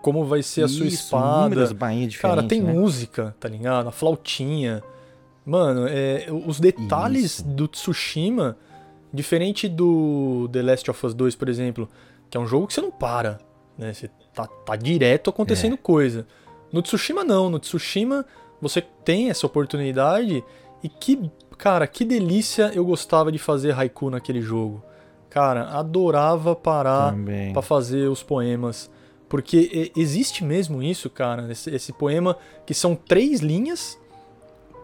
como 0.06 0.24
vai 0.24 0.44
ser 0.44 0.62
a 0.62 0.68
sua 0.68 0.86
Isso, 0.86 1.06
espada. 1.06 1.74
bainhas 1.74 2.16
Cara, 2.18 2.44
tem 2.44 2.62
né? 2.62 2.72
música, 2.72 3.36
tá 3.40 3.50
ligado? 3.50 3.90
A 3.90 3.92
flautinha. 3.92 4.84
Mano, 5.44 5.88
é, 5.88 6.28
os 6.46 6.60
detalhes 6.60 7.40
Isso. 7.40 7.44
do 7.44 7.68
Tsushima, 7.68 8.56
diferente 9.12 9.68
do 9.68 10.48
The 10.52 10.62
Last 10.62 10.92
of 10.92 11.08
Us 11.08 11.16
2, 11.16 11.36
por 11.36 11.50
exemplo, 11.50 11.90
que 12.30 12.38
é 12.38 12.40
um 12.40 12.46
jogo 12.46 12.68
que 12.68 12.76
você 12.76 12.82
não 12.82 12.92
para, 12.92 13.40
né? 13.76 13.94
Você 13.94 14.08
tá, 14.32 14.46
tá 14.46 14.76
direto 14.76 15.32
acontecendo 15.32 15.76
coisa. 15.76 16.28
No 16.72 16.84
Tsushima 16.84 17.24
não, 17.24 17.50
no 17.50 17.58
Tsushima 17.58 18.24
você 18.62 18.84
tem 19.04 19.32
essa 19.32 19.48
oportunidade 19.48 20.44
e 20.84 20.88
que, 20.88 21.32
cara, 21.58 21.88
que 21.88 22.06
delícia 22.06 22.72
eu 22.76 22.86
gostava 22.86 23.32
de 23.32 23.40
fazer 23.40 23.74
haiku 23.74 24.12
naquele 24.12 24.40
jogo. 24.40 24.84
Cara, 25.32 25.68
adorava 25.72 26.56
parar 26.56 27.16
pra 27.54 27.64
fazer 27.64 28.08
os 28.08 28.22
poemas. 28.22 28.94
Porque 29.36 29.92
existe 29.98 30.46
mesmo 30.46 30.82
isso, 30.82 31.10
cara, 31.10 31.51
esse, 31.51 31.70
esse 31.70 31.92
poema 31.92 32.38
que 32.65 32.74
são 32.74 32.96
três 32.96 33.42
linhas 33.42 34.00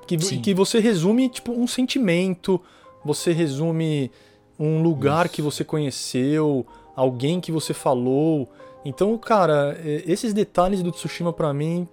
que, 0.05 0.19
Sim. 0.19 0.41
que 0.41 0.53
você 0.53 0.77
resume, 0.81 1.29
tipo, 1.29 1.53
um 1.53 1.65
sentimento, 1.65 2.59
você 3.01 3.31
resume 3.31 4.11
um 4.59 4.83
lugar 4.83 5.25
Isso. 5.27 5.35
que 5.35 5.41
você 5.41 5.63
conheceu, 5.63 6.67
alguém 6.97 7.39
que 7.39 7.49
você 7.49 7.73
falou. 7.73 8.51
Então, 8.83 9.17
cara, 9.17 9.79
esses 9.85 10.33
detalhes 10.33 10.83
do 10.83 10.91
Tsushima 10.91 11.31
pra 11.31 11.53
mim 11.53 11.87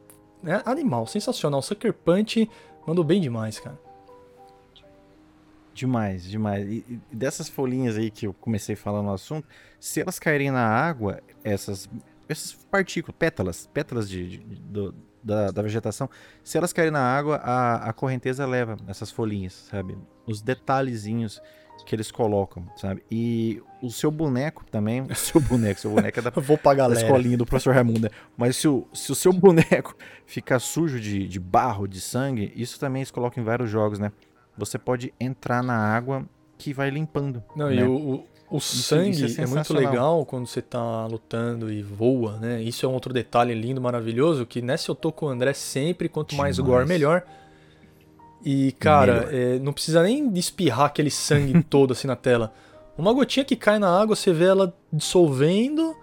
é 0.44 0.60
animal, 0.64 1.06
sensacional. 1.06 1.62
Sucker 1.62 1.92
Punch 1.92 2.50
mandou 2.84 3.04
bem 3.04 3.20
demais, 3.20 3.60
cara. 3.60 3.78
Demais, 5.72 6.24
demais. 6.24 6.68
E, 6.68 6.84
e 7.12 7.14
dessas 7.14 7.48
folhinhas 7.48 7.96
aí 7.96 8.10
que 8.10 8.26
eu 8.26 8.34
comecei 8.34 8.74
a 8.74 8.76
falar 8.76 9.00
no 9.00 9.12
assunto, 9.12 9.46
se 9.78 10.00
elas 10.00 10.18
caírem 10.18 10.50
na 10.50 10.66
água, 10.66 11.20
essas, 11.44 11.88
essas 12.28 12.52
partículas, 12.52 13.16
pétalas, 13.18 13.66
pétalas 13.72 14.08
de, 14.08 14.38
de- 14.38 14.60
do- 14.60 14.94
da, 15.22 15.50
da 15.50 15.62
vegetação, 15.62 16.08
se 16.44 16.56
elas 16.56 16.72
caírem 16.72 16.92
na 16.92 17.00
água, 17.00 17.36
a, 17.36 17.88
a 17.88 17.92
correnteza 17.92 18.46
leva 18.46 18.76
essas 18.86 19.10
folhinhas, 19.10 19.52
sabe? 19.70 19.96
Os 20.26 20.40
detalhezinhos 20.40 21.40
que 21.86 21.94
eles 21.94 22.10
colocam, 22.10 22.66
sabe? 22.76 23.02
E 23.10 23.62
o 23.82 23.90
seu 23.90 24.10
boneco 24.10 24.64
também, 24.70 25.02
o 25.02 25.14
seu 25.14 25.40
boneco, 25.40 25.80
seu 25.80 25.90
boneco 25.90 26.18
é 26.18 26.22
da, 26.22 26.30
Vou 26.40 26.56
pra 26.58 26.72
da 26.72 26.76
galera. 26.78 27.00
escolinha 27.00 27.36
do 27.36 27.46
professor 27.46 27.74
Raimundo, 27.74 28.00
né? 28.02 28.10
Mas 28.36 28.56
se 28.56 28.68
o, 28.68 28.86
se 28.92 29.10
o 29.10 29.14
seu 29.14 29.32
boneco 29.32 29.96
ficar 30.26 30.58
sujo 30.60 31.00
de, 31.00 31.26
de 31.26 31.40
barro, 31.40 31.86
de 31.86 32.00
sangue, 32.00 32.52
isso 32.56 32.78
também 32.78 33.00
eles 33.00 33.10
colocam 33.10 33.42
em 33.42 33.46
vários 33.46 33.70
jogos, 33.70 33.98
né? 33.98 34.12
Você 34.56 34.78
pode 34.78 35.12
entrar 35.20 35.62
na 35.62 35.76
água 35.76 36.24
que 36.56 36.72
vai 36.74 36.90
limpando. 36.90 37.42
Não, 37.54 37.68
né? 37.68 37.76
e 37.76 37.82
o, 37.84 38.24
o, 38.50 38.56
o 38.56 38.60
sangue 38.60 39.26
isso 39.26 39.40
é 39.40 39.44
é, 39.44 39.46
muito 39.46 39.74
legal 39.74 40.24
quando 40.24 40.46
você 40.46 40.62
tá 40.62 41.06
lutando 41.06 41.70
e 41.70 41.82
voa, 41.82 42.38
né? 42.38 42.62
Isso 42.62 42.86
é 42.86 42.88
um 42.88 42.92
outro 42.92 43.12
detalhe 43.12 43.54
lindo, 43.54 43.80
maravilhoso, 43.80 44.46
que 44.46 44.62
nessa 44.62 44.90
eu 44.90 44.94
tô 44.94 45.12
com 45.12 45.26
o 45.26 45.28
André 45.28 45.52
sempre, 45.52 46.08
quanto 46.08 46.34
mais 46.34 46.56
Demais. 46.56 46.72
gore, 46.72 46.88
melhor. 46.88 47.22
E, 48.44 48.72
cara, 48.72 49.28
é, 49.30 49.58
não 49.58 49.72
precisa 49.72 50.02
nem 50.02 50.32
espirrar 50.38 50.86
aquele 50.86 51.10
sangue 51.10 51.62
todo 51.68 51.92
assim 51.92 52.06
na 52.06 52.16
tela. 52.16 52.52
Uma 52.96 53.12
gotinha 53.12 53.44
que 53.44 53.54
cai 53.54 53.78
na 53.78 54.00
água, 54.00 54.16
você 54.16 54.32
vê 54.32 54.46
ela 54.46 54.74
dissolvendo 54.92 55.94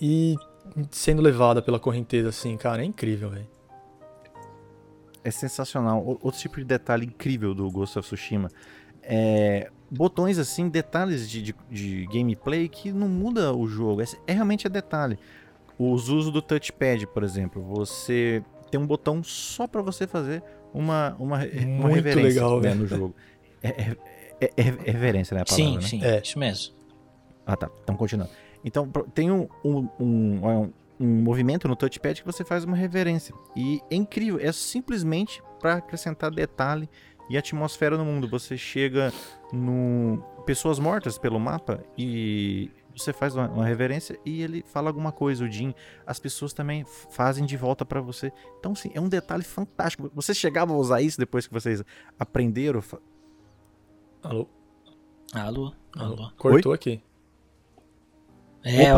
e 0.00 0.36
sendo 0.90 1.20
levada 1.20 1.60
pela 1.60 1.80
correnteza, 1.80 2.28
assim, 2.28 2.56
cara, 2.56 2.82
é 2.82 2.84
incrível, 2.84 3.30
velho. 3.30 3.48
É 5.24 5.30
sensacional. 5.30 6.02
Outro 6.22 6.40
tipo 6.40 6.56
de 6.56 6.64
detalhe 6.64 7.06
incrível 7.06 7.54
do 7.54 7.68
Ghost 7.70 7.98
of 7.98 8.06
Tsushima 8.06 8.50
é 9.02 9.70
botões 9.90 10.38
assim, 10.38 10.68
detalhes 10.68 11.28
de, 11.28 11.40
de, 11.42 11.54
de 11.70 12.06
gameplay 12.06 12.68
que 12.68 12.92
não 12.92 13.08
muda 13.08 13.54
o 13.54 13.66
jogo. 13.66 14.02
É, 14.02 14.04
é 14.26 14.32
realmente 14.32 14.66
é 14.66 14.70
detalhe. 14.70 15.18
Os 15.78 16.08
usos 16.08 16.32
do 16.32 16.42
touchpad, 16.42 17.06
por 17.06 17.22
exemplo, 17.22 17.62
você 17.62 18.42
tem 18.70 18.80
um 18.80 18.86
botão 18.86 19.22
só 19.22 19.66
pra 19.66 19.80
você 19.80 20.06
fazer 20.06 20.42
uma 20.74 21.14
uma, 21.18 21.38
Muito 21.38 21.86
reverência 21.94 22.22
legal, 22.28 22.60
né, 22.60 22.68
velho. 22.70 22.80
no 22.80 22.86
jogo. 22.86 23.14
É, 23.62 23.68
é- 23.68 23.96
é- 24.40 24.52
é 24.56 24.90
reverência, 24.90 25.34
né, 25.34 25.42
a 25.42 25.44
palavra, 25.44 25.64
Sim, 25.64 25.76
né? 25.76 25.82
sim, 25.82 26.04
É. 26.04 26.20
isso 26.22 26.38
mesmo. 26.38 26.74
Ah, 27.46 27.56
tá. 27.56 27.70
Então, 27.82 27.96
continuando. 27.96 28.30
Então, 28.64 28.86
tem 29.14 29.30
um, 29.30 29.48
um, 29.64 29.88
um, 29.98 30.46
um- 30.46 30.72
um 31.00 31.22
movimento 31.22 31.66
no 31.68 31.74
touchpad 31.76 32.20
que 32.20 32.26
você 32.26 32.44
faz 32.44 32.64
uma 32.64 32.76
reverência. 32.76 33.32
E 33.56 33.80
é 33.90 33.94
incrível. 33.94 34.38
É 34.42 34.50
simplesmente 34.52 35.40
para 35.60 35.74
acrescentar 35.74 36.30
detalhe 36.30 36.88
e 37.30 37.38
atmosfera 37.38 37.96
no 37.96 38.04
mundo. 38.04 38.28
Você 38.28 38.56
chega 38.56 39.12
no 39.52 40.22
pessoas 40.46 40.78
mortas 40.78 41.18
pelo 41.18 41.38
mapa 41.38 41.82
e 41.96 42.70
você 42.96 43.12
faz 43.12 43.34
uma, 43.36 43.48
uma 43.48 43.64
reverência 43.66 44.18
e 44.24 44.42
ele 44.42 44.64
fala 44.66 44.88
alguma 44.88 45.12
coisa. 45.12 45.44
O 45.44 45.50
Jim, 45.50 45.74
as 46.06 46.18
pessoas 46.18 46.52
também 46.52 46.84
fazem 47.10 47.44
de 47.46 47.56
volta 47.56 47.84
para 47.84 48.00
você. 48.00 48.32
Então, 48.58 48.74
sim, 48.74 48.90
é 48.94 49.00
um 49.00 49.08
detalhe 49.08 49.44
fantástico. 49.44 50.10
Vocês 50.14 50.36
chegavam 50.36 50.76
a 50.76 50.78
usar 50.78 51.00
isso 51.00 51.18
depois 51.18 51.46
que 51.46 51.52
vocês 51.52 51.82
aprenderam? 52.18 52.82
Fa- 52.82 52.98
Alô? 54.22 54.48
Alô? 55.32 55.72
Alô? 55.96 56.30
Cortou 56.36 56.72
aqui. 56.72 57.02
É, 58.64 58.90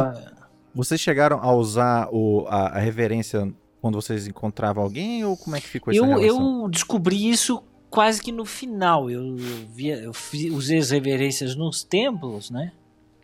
Vocês 0.75 1.01
chegaram 1.01 1.39
a 1.43 1.53
usar 1.53 2.09
o, 2.11 2.47
a, 2.49 2.69
a 2.69 2.79
reverência 2.79 3.53
quando 3.81 4.01
vocês 4.01 4.27
encontravam 4.27 4.83
alguém 4.83 5.25
ou 5.25 5.37
como 5.37 5.57
é 5.57 5.61
que 5.61 5.67
ficou 5.69 5.93
essa 5.93 6.01
eu, 6.01 6.07
relação? 6.07 6.63
eu 6.63 6.69
descobri 6.69 7.29
isso 7.29 7.63
quase 7.91 8.23
que 8.23 8.31
no 8.33 8.45
final. 8.45 9.11
Eu, 9.11 9.37
eu, 9.37 9.67
via, 9.69 9.97
eu 9.97 10.13
fi- 10.15 10.51
usei 10.51 10.79
as 10.79 10.91
reverências 10.91 11.55
nos 11.57 11.83
templos, 11.85 12.51
né? 12.51 12.73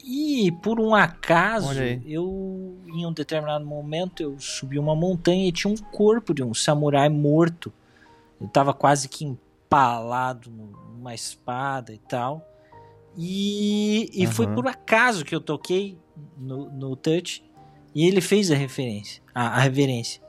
E 0.05 0.53
por 0.63 0.79
um 0.79 0.95
acaso, 0.95 1.69
eu 2.07 2.77
em 2.95 3.05
um 3.05 3.13
determinado 3.13 3.65
momento 3.67 4.23
eu 4.23 4.39
subi 4.39 4.79
uma 4.79 4.95
montanha 4.95 5.49
e 5.49 5.53
tinha 5.53 5.73
um 5.73 5.77
corpo 5.77 6.33
de 6.35 6.43
um 6.45 6.55
samurai 6.55 7.09
morto. 7.09 7.73
Eu 8.41 8.47
tava 8.49 8.73
quase 8.73 9.09
que 9.09 9.25
empalado 9.25 10.51
numa 10.51 11.13
espada 11.15 11.93
e 11.93 11.99
tal. 11.99 12.47
E, 13.17 14.11
e 14.13 14.27
foi 14.27 14.47
Aham. 14.47 14.55
por 14.55 14.67
acaso 14.69 15.25
que 15.25 15.35
eu 15.35 15.41
toquei 15.41 15.99
no, 16.37 16.71
no 16.71 16.95
touch 16.95 17.43
e 17.95 18.07
ele 18.07 18.21
fez 18.21 18.51
a 18.51 18.55
referência, 18.55 19.23
a, 19.35 19.57
a 19.57 19.61
reverência. 19.61 20.21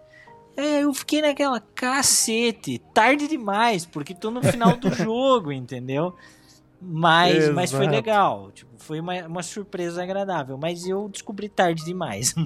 É, 0.58 0.84
eu 0.84 0.92
fiquei 0.92 1.22
naquela 1.22 1.60
cacete, 1.60 2.82
tarde 2.92 3.28
demais, 3.28 3.86
porque 3.86 4.16
tô 4.16 4.32
no 4.32 4.42
final 4.42 4.76
do 4.76 4.90
jogo, 4.96 5.52
entendeu? 5.52 6.16
Mas, 6.82 7.50
mas 7.50 7.72
foi 7.72 7.88
legal, 7.88 8.52
tipo, 8.52 8.72
foi 8.78 9.00
uma, 9.00 9.14
uma 9.28 9.44
surpresa 9.44 10.02
agradável, 10.02 10.58
mas 10.58 10.88
eu 10.88 11.10
descobri 11.10 11.48
tarde 11.48 11.86
demais. 11.86 12.34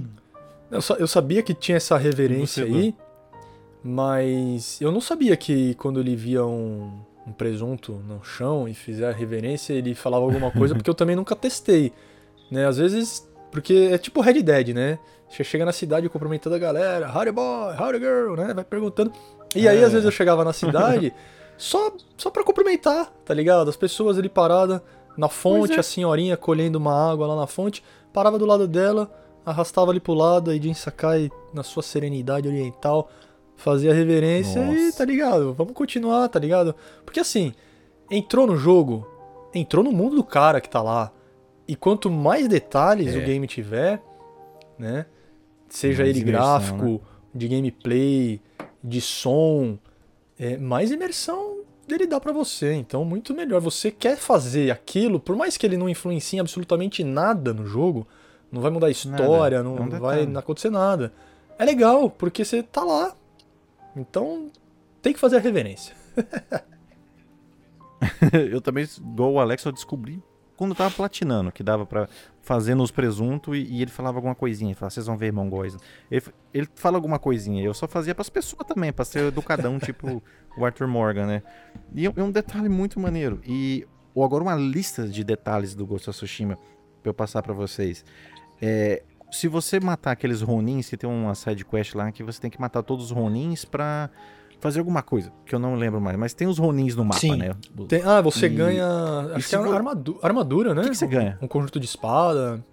Eu, 0.71 0.79
eu 0.99 1.05
sabia 1.05 1.43
que 1.43 1.53
tinha 1.53 1.75
essa 1.75 1.97
reverência 1.97 2.65
você, 2.65 2.71
aí, 2.71 2.95
mas 3.83 4.79
eu 4.79 4.89
não 4.89 5.01
sabia 5.01 5.35
que 5.35 5.75
quando 5.75 5.99
ele 5.99 6.15
via 6.15 6.45
um, 6.45 6.97
um 7.27 7.33
presunto 7.33 7.91
no 8.07 8.23
chão 8.23 8.69
e 8.69 8.73
fizer 8.73 9.09
a 9.09 9.11
reverência, 9.11 9.73
ele 9.73 9.93
falava 9.93 10.23
alguma 10.23 10.49
coisa, 10.49 10.73
porque 10.75 10.89
eu 10.89 10.93
também 10.93 11.13
nunca 11.13 11.35
testei. 11.35 11.91
Né? 12.49 12.65
Às 12.65 12.77
vezes, 12.77 13.29
porque 13.51 13.89
é 13.91 13.97
tipo 13.97 14.21
Red 14.21 14.41
Dead, 14.41 14.69
né? 14.69 14.97
Você 15.29 15.43
chega 15.43 15.63
na 15.63 15.71
cidade 15.71 16.09
cumprimentando 16.09 16.55
a 16.55 16.59
galera, 16.59 17.07
howdy 17.09 17.31
boy, 17.31 17.75
howdy 17.77 17.99
girl, 17.99 18.35
né? 18.35 18.53
Vai 18.53 18.63
perguntando. 18.63 19.11
E 19.55 19.67
aí, 19.67 19.79
É. 19.79 19.83
às 19.83 19.91
vezes, 19.91 20.05
eu 20.05 20.11
chegava 20.11 20.43
na 20.43 20.53
cidade 20.53 21.13
só, 21.57 21.91
só 22.17 22.29
pra 22.29 22.43
cumprimentar, 22.43 23.11
tá 23.25 23.33
ligado? 23.33 23.69
As 23.69 23.75
pessoas 23.77 24.17
ali 24.17 24.27
paradas 24.29 24.81
na 25.17 25.29
fonte, 25.29 25.73
é. 25.73 25.79
a 25.79 25.83
senhorinha 25.83 26.35
colhendo 26.37 26.77
uma 26.77 27.11
água 27.11 27.27
lá 27.27 27.35
na 27.35 27.47
fonte, 27.47 27.83
parava 28.13 28.37
do 28.39 28.45
lado 28.45 28.67
dela, 28.67 29.09
arrastava 29.45 29.91
ali 29.91 29.99
pro 29.99 30.13
lado, 30.13 30.51
aí 30.51 30.61
Jin 30.61 30.73
Sakai, 30.73 31.29
na 31.53 31.63
sua 31.63 31.83
serenidade 31.83 32.47
oriental, 32.47 33.09
fazia 33.55 33.93
reverência 33.93 34.59
e, 34.59 34.85
Nossa. 34.85 34.97
tá 34.97 35.05
ligado? 35.05 35.53
Vamos 35.53 35.73
continuar, 35.73 36.27
tá 36.29 36.39
ligado? 36.39 36.75
Porque 37.05 37.19
assim, 37.19 37.53
entrou 38.09 38.47
no 38.47 38.55
jogo, 38.57 39.07
entrou 39.53 39.83
no 39.83 39.91
mundo 39.91 40.15
do 40.15 40.23
cara 40.23 40.59
que 40.59 40.69
tá 40.69 40.81
lá. 40.81 41.11
E 41.71 41.75
quanto 41.77 42.11
mais 42.11 42.49
detalhes 42.49 43.15
É. 43.15 43.17
o 43.17 43.21
game 43.23 43.47
tiver, 43.47 44.03
né? 44.77 45.05
Seja 45.69 46.03
Mais 46.03 46.09
ele 46.09 46.19
imersão, 46.19 46.49
gráfico, 46.49 46.83
né? 46.85 46.99
de 47.33 47.47
gameplay, 47.47 48.41
de 48.83 48.99
som, 48.99 49.79
é, 50.37 50.57
mais 50.57 50.91
imersão 50.91 51.59
ele 51.87 52.05
dá 52.05 52.19
pra 52.19 52.33
você. 52.33 52.73
Então, 52.73 53.05
muito 53.05 53.33
melhor. 53.33 53.61
Você 53.61 53.89
quer 53.89 54.17
fazer 54.17 54.69
aquilo, 54.69 55.17
por 55.17 55.33
mais 55.37 55.55
que 55.55 55.65
ele 55.65 55.77
não 55.77 55.87
influencie 55.87 56.41
absolutamente 56.41 57.05
nada 57.05 57.53
no 57.53 57.65
jogo, 57.65 58.05
não 58.51 58.61
vai 58.61 58.69
mudar 58.69 58.87
a 58.87 58.91
história, 58.91 59.63
não 59.63 59.77
É 59.77 59.81
um 59.81 59.89
vai 59.91 60.23
acontecer 60.35 60.69
nada. 60.69 61.13
É 61.57 61.63
legal, 61.63 62.09
porque 62.09 62.43
você 62.43 62.61
tá 62.61 62.83
lá. 62.83 63.15
Então, 63.95 64.51
tem 65.01 65.13
que 65.13 65.19
fazer 65.19 65.37
a 65.37 65.39
reverência. 65.39 65.95
eu 68.51 68.59
também, 68.59 68.85
igual 68.97 69.31
o 69.31 69.39
Alex, 69.39 69.63
eu 69.63 69.71
descobri 69.71 70.21
quando 70.61 70.75
tava 70.75 70.91
platinando, 70.91 71.51
que 71.51 71.63
dava 71.63 71.87
pra 71.87 72.07
fazer 72.39 72.75
nos 72.75 72.91
presuntos 72.91 73.57
e, 73.57 73.61
e 73.61 73.81
ele 73.81 73.89
falava 73.89 74.19
alguma 74.19 74.35
coisinha. 74.35 74.69
Ele 74.69 74.75
falava, 74.75 74.93
vocês 74.93 75.07
vão 75.07 75.17
ver, 75.17 75.33
mongóis. 75.33 75.75
Ele, 76.11 76.23
ele 76.53 76.69
fala 76.75 76.97
alguma 76.97 77.17
coisinha. 77.17 77.63
Eu 77.63 77.73
só 77.73 77.87
fazia 77.87 78.13
pras 78.13 78.29
pessoas 78.29 78.67
também, 78.67 78.93
pra 78.93 79.03
ser 79.03 79.25
educadão, 79.25 79.79
tipo 79.81 80.21
o 80.55 80.63
Arthur 80.63 80.87
Morgan, 80.87 81.25
né? 81.25 81.43
E 81.95 82.05
é 82.05 82.13
é 82.15 82.21
um 82.21 82.29
detalhe 82.29 82.69
muito 82.69 82.99
maneiro. 82.99 83.41
E 83.43 83.87
ou 84.13 84.23
agora 84.23 84.43
uma 84.43 84.53
lista 84.53 85.07
de 85.07 85.23
detalhes 85.23 85.73
do 85.73 85.83
Ghost 85.83 86.07
of 86.11 86.19
Tsushima 86.19 86.59
pra 87.01 87.09
eu 87.09 87.13
passar 87.15 87.41
pra 87.41 87.55
vocês. 87.55 88.05
É, 88.61 89.01
se 89.31 89.47
você 89.47 89.79
matar 89.79 90.11
aqueles 90.11 90.43
Ronins, 90.43 90.87
que 90.87 90.95
tem 90.95 91.09
uma 91.09 91.33
side 91.33 91.65
quest 91.65 91.95
lá 91.95 92.11
que 92.11 92.21
você 92.21 92.39
tem 92.39 92.51
que 92.51 92.61
matar 92.61 92.83
todos 92.83 93.05
os 93.05 93.11
Ronins 93.11 93.65
pra 93.65 94.11
fazer 94.61 94.79
alguma 94.79 95.01
coisa, 95.01 95.33
que 95.45 95.53
eu 95.53 95.59
não 95.59 95.75
lembro 95.75 95.99
mais. 95.99 96.15
Mas 96.17 96.33
tem 96.33 96.47
os 96.47 96.57
Ronins 96.57 96.95
no 96.95 97.03
mapa, 97.03 97.19
Sim. 97.19 97.35
né? 97.35 97.53
Tem- 97.89 98.01
ah, 98.03 98.21
você 98.21 98.45
E- 98.45 98.49
ganha. 98.49 98.85
Acho 99.35 99.49
que 99.49 99.55
é 99.55 99.59
vo- 99.59 99.73
armadura, 99.73 100.19
armadura 100.21 100.73
né? 100.73 100.81
O 100.81 100.83
que, 100.85 100.89
que 100.91 100.97
você 100.97 101.07
ganha? 101.07 101.37
Um 101.41 101.47
conjunto 101.47 101.79
de 101.79 101.85
espada. 101.85 102.63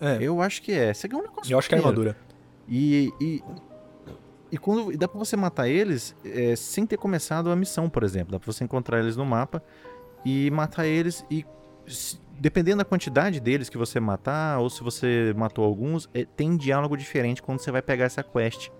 É, 0.00 0.16
eu, 0.16 0.22
Eu 0.34 0.42
acho 0.42 0.60
que 0.62 0.72
é. 0.72 0.92
Você 0.92 1.08
ganha 1.08 1.22
um 1.22 1.26
negócio 1.26 1.56
acho 1.58 1.68
que 1.68 1.74
é 1.74 1.78
armadura. 1.78 2.16
E, 2.68 3.12
e, 3.20 3.42
e 4.52 4.58
quando 4.58 4.92
e 4.92 4.96
dá 4.96 5.06
pra 5.08 5.18
você 5.18 5.36
matar 5.36 5.68
eles 5.68 6.14
é, 6.24 6.54
sem 6.56 6.84
ter 6.86 6.96
começado 6.96 7.50
a 7.50 7.56
missão, 7.56 7.88
por 7.88 8.02
exemplo. 8.02 8.32
Dá 8.32 8.38
pra 8.40 8.52
você 8.52 8.64
encontrar 8.64 8.98
eles 9.00 9.16
no 9.16 9.24
mapa 9.24 9.62
e 10.24 10.50
matar 10.50 10.86
eles 10.86 11.24
e 11.30 11.44
dependendo 12.38 12.78
da 12.78 12.84
quantidade 12.84 13.38
deles 13.40 13.68
que 13.68 13.76
você 13.76 14.00
matar 14.00 14.58
ou 14.60 14.70
se 14.70 14.82
você 14.82 15.34
matou 15.36 15.64
alguns, 15.64 16.08
é, 16.14 16.24
tem 16.24 16.56
diálogo 16.56 16.96
diferente 16.96 17.42
quando 17.42 17.60
você 17.60 17.70
vai 17.70 17.82
pegar 17.82 18.06
essa 18.06 18.22
quest. 18.22 18.70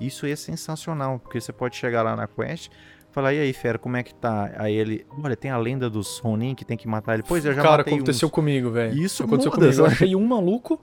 Isso 0.00 0.26
é 0.26 0.34
sensacional, 0.34 1.18
porque 1.18 1.40
você 1.40 1.52
pode 1.52 1.76
chegar 1.76 2.02
lá 2.02 2.16
na 2.16 2.26
quest, 2.26 2.70
falar, 3.12 3.34
e 3.34 3.40
aí, 3.40 3.52
fera, 3.52 3.78
como 3.78 3.96
é 3.96 4.02
que 4.02 4.14
tá? 4.14 4.50
Aí 4.56 4.74
ele, 4.74 5.06
olha, 5.22 5.36
tem 5.36 5.50
a 5.50 5.58
lenda 5.58 5.90
dos 5.90 6.18
Ronin 6.18 6.54
que 6.54 6.64
tem 6.64 6.76
que 6.76 6.88
matar 6.88 7.14
ele. 7.14 7.22
Pois 7.22 7.44
é, 7.44 7.50
eu 7.50 7.54
já 7.54 7.62
Cara, 7.62 7.78
matei 7.78 7.94
aconteceu 7.94 8.28
uns. 8.28 8.32
comigo, 8.32 8.70
velho. 8.70 8.96
Isso 8.96 9.22
aconteceu 9.22 9.50
muda, 9.50 9.66
comigo. 9.66 9.80
Eu 9.80 9.84
sabe? 9.84 9.94
achei 9.94 10.16
um 10.16 10.24
maluco. 10.26 10.80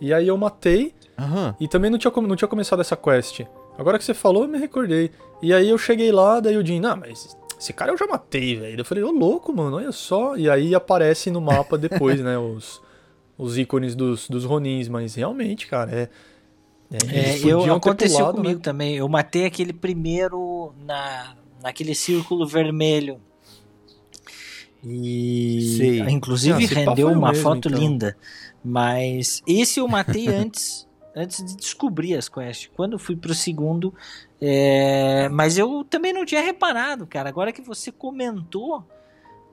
E 0.00 0.14
aí 0.14 0.28
eu 0.28 0.36
matei. 0.36 0.94
Aham. 1.18 1.54
E 1.58 1.66
também 1.66 1.90
não 1.90 1.98
tinha, 1.98 2.12
não 2.16 2.36
tinha 2.36 2.48
começado 2.48 2.80
essa 2.80 2.96
quest. 2.96 3.40
Agora 3.76 3.98
que 3.98 4.04
você 4.04 4.14
falou, 4.14 4.44
eu 4.44 4.48
me 4.48 4.58
recordei. 4.58 5.10
E 5.42 5.52
aí 5.52 5.68
eu 5.68 5.78
cheguei 5.78 6.10
lá, 6.10 6.40
daí 6.40 6.56
o 6.56 6.64
Jim, 6.64 6.80
não, 6.80 6.96
mas 6.96 7.36
esse 7.58 7.72
cara 7.72 7.92
eu 7.92 7.96
já 7.96 8.06
matei, 8.06 8.56
velho. 8.56 8.80
Eu 8.80 8.84
falei, 8.84 9.02
ô 9.02 9.10
louco, 9.10 9.52
mano, 9.52 9.76
olha 9.76 9.92
só. 9.92 10.36
E 10.36 10.48
aí 10.48 10.74
aparece 10.74 11.30
no 11.30 11.40
mapa 11.40 11.76
depois, 11.76 12.20
né, 12.22 12.38
os, 12.38 12.80
os 13.36 13.58
ícones 13.58 13.94
dos, 13.94 14.28
dos 14.28 14.44
Ronins. 14.44 14.88
Mas 14.88 15.14
realmente, 15.16 15.66
cara, 15.66 15.90
é. 15.92 16.08
É, 16.90 17.18
É, 17.18 17.38
eu, 17.44 17.74
aconteceu 17.74 18.18
pulado, 18.18 18.38
né? 18.38 18.42
comigo 18.44 18.60
também. 18.60 18.96
Eu 18.96 19.08
matei 19.08 19.44
aquele 19.44 19.72
primeiro 19.72 20.72
na, 20.84 21.34
naquele 21.62 21.94
círculo 21.94 22.46
vermelho. 22.46 23.20
E 24.84 25.74
Sei. 25.76 26.00
inclusive 26.02 26.66
pá 26.68 26.74
rendeu 26.74 27.08
uma 27.08 27.30
mesmo, 27.30 27.42
foto 27.42 27.68
então. 27.68 27.78
linda. 27.80 28.16
Mas 28.64 29.42
esse 29.46 29.80
eu 29.80 29.88
matei 29.88 30.28
antes, 30.32 30.86
antes 31.14 31.44
de 31.44 31.56
descobrir 31.56 32.14
as 32.14 32.28
quests. 32.28 32.70
Quando 32.74 32.92
eu 32.94 32.98
fui 32.98 33.16
pro 33.16 33.34
segundo, 33.34 33.92
é, 34.40 35.28
mas 35.30 35.58
eu 35.58 35.84
também 35.84 36.12
não 36.12 36.24
tinha 36.24 36.40
reparado, 36.40 37.06
cara. 37.06 37.28
Agora 37.28 37.52
que 37.52 37.60
você 37.60 37.90
comentou 37.90 38.84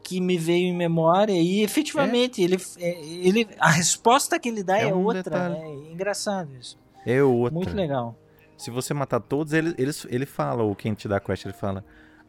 que 0.03 0.21
me 0.21 0.37
veio 0.37 0.67
em 0.67 0.75
memória 0.75 1.33
e 1.33 1.61
efetivamente 1.63 2.39
ele, 2.39 2.57
é, 2.77 3.03
ele 3.03 3.47
a 3.59 3.71
resposta 3.71 4.39
que 4.39 4.47
ele 4.47 4.61
dá 4.63 4.77
É 4.77 4.89
é, 4.89 4.93
um 4.93 5.03
outra, 5.03 5.23
detalhe. 5.23 5.55
né? 5.55 5.67
É 5.89 5.91
engraçado 5.91 6.49
isso. 6.61 6.77
É 7.05 7.21
outra. 7.23 7.53
Muito 7.53 7.75
legal. 7.75 8.17
Se 8.57 8.71
você 8.71 8.93
matar 8.93 9.19
todos, 9.19 9.53
ele, 9.53 9.75
ele, 9.77 9.91
ele 10.09 10.25
fala, 10.25 10.63
ou 10.63 10.75
quem 10.75 10.93
te 10.93 11.07
dá 11.07 11.17
a 11.17 11.19
quest, 11.19 11.45
ele 11.45 11.53
fala. 11.53 11.83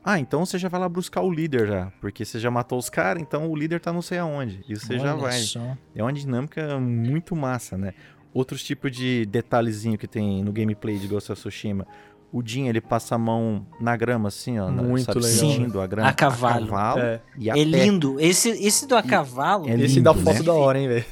Ah, 0.04 0.21
então 0.21 0.45
você 0.45 0.56
já 0.59 0.68
vai 0.68 0.80
lá 0.80 0.88
buscar 0.88 1.21
o 1.23 1.30
líder 1.30 1.66
já. 1.66 1.92
Porque 2.00 2.25
você 2.25 2.38
já 2.38 2.50
matou 2.50 2.78
os 2.78 2.88
caras, 2.88 3.23
então 3.23 3.50
o 3.50 3.56
líder 3.56 3.80
tá 3.80 3.92
não 3.92 4.02
sei 4.02 4.19
aonde. 4.19 4.65
E 4.69 4.76
você 4.76 4.99
já 4.99 5.15
Olha 5.15 5.23
vai. 5.23 5.39
só. 5.39 5.76
É 5.95 6.02
uma 6.02 6.12
dinâmica 6.12 6.78
muito 6.78 7.34
massa, 7.34 7.76
né? 7.76 7.93
Outros 8.32 8.62
tipos 8.62 8.93
de 8.93 9.26
detalhezinho 9.26 9.99
que 9.99 10.06
tem 10.06 10.45
no 10.45 10.52
gameplay 10.52 10.99
de 10.99 11.08
Ghost 11.08 11.32
of 11.32 11.41
Tsushima. 11.41 11.86
O 12.39 12.43
Jin, 12.45 12.67
ele 12.69 12.81
passa 12.83 13.15
a 13.15 13.19
mão 13.19 13.67
na 13.81 13.97
grama, 13.97 14.29
assim, 14.29 14.59
ó. 14.59 14.71
na- 14.71 14.83
Muito 14.83 15.05
sabe, 15.07 15.21
legal. 15.21 15.39
sentindo 15.39 15.81
a 15.81 15.87
grama. 15.87 16.09
A 16.09 16.13
cavalo. 16.13 16.69
É. 16.99 17.21
e 17.39 17.51
a 17.51 17.57
É 17.57 17.65
lindo. 17.65 18.21
Esse, 18.21 18.51
esse 18.51 18.87
do 18.87 18.95
a 18.95 19.03
cavalo 19.03 19.67
é 19.69 19.75
Esse 19.75 19.95
lindo, 19.97 20.03
dá 20.03 20.13
foto 20.15 20.39
né? 20.39 20.43
da 20.43 20.53
hora, 20.53 20.79
hein, 20.79 20.89
velho. 20.89 21.05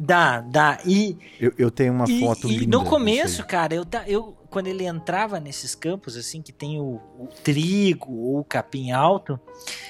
dá, 0.00 0.40
dá. 0.40 0.78
E, 0.84 1.16
Eu, 1.40 1.52
eu 1.56 1.70
tenho 1.70 1.92
uma 1.92 2.06
e, 2.08 2.18
foto 2.20 2.48
e 2.50 2.56
linda. 2.58 2.76
no 2.76 2.84
começo, 2.84 3.46
cara, 3.46 3.74
eu, 3.74 3.84
eu 4.06 4.36
quando 4.50 4.66
ele 4.66 4.84
entrava 4.84 5.38
nesses 5.38 5.74
campos, 5.76 6.16
assim, 6.16 6.42
que 6.42 6.52
tem 6.52 6.80
o, 6.80 7.00
o 7.18 7.28
trigo 7.44 8.10
ou 8.12 8.40
o 8.40 8.44
capim 8.44 8.90
alto, 8.90 9.38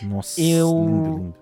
Nossa, 0.02 0.38
eu- 0.40 0.68
lindo, 0.68 1.08
lindo. 1.18 1.34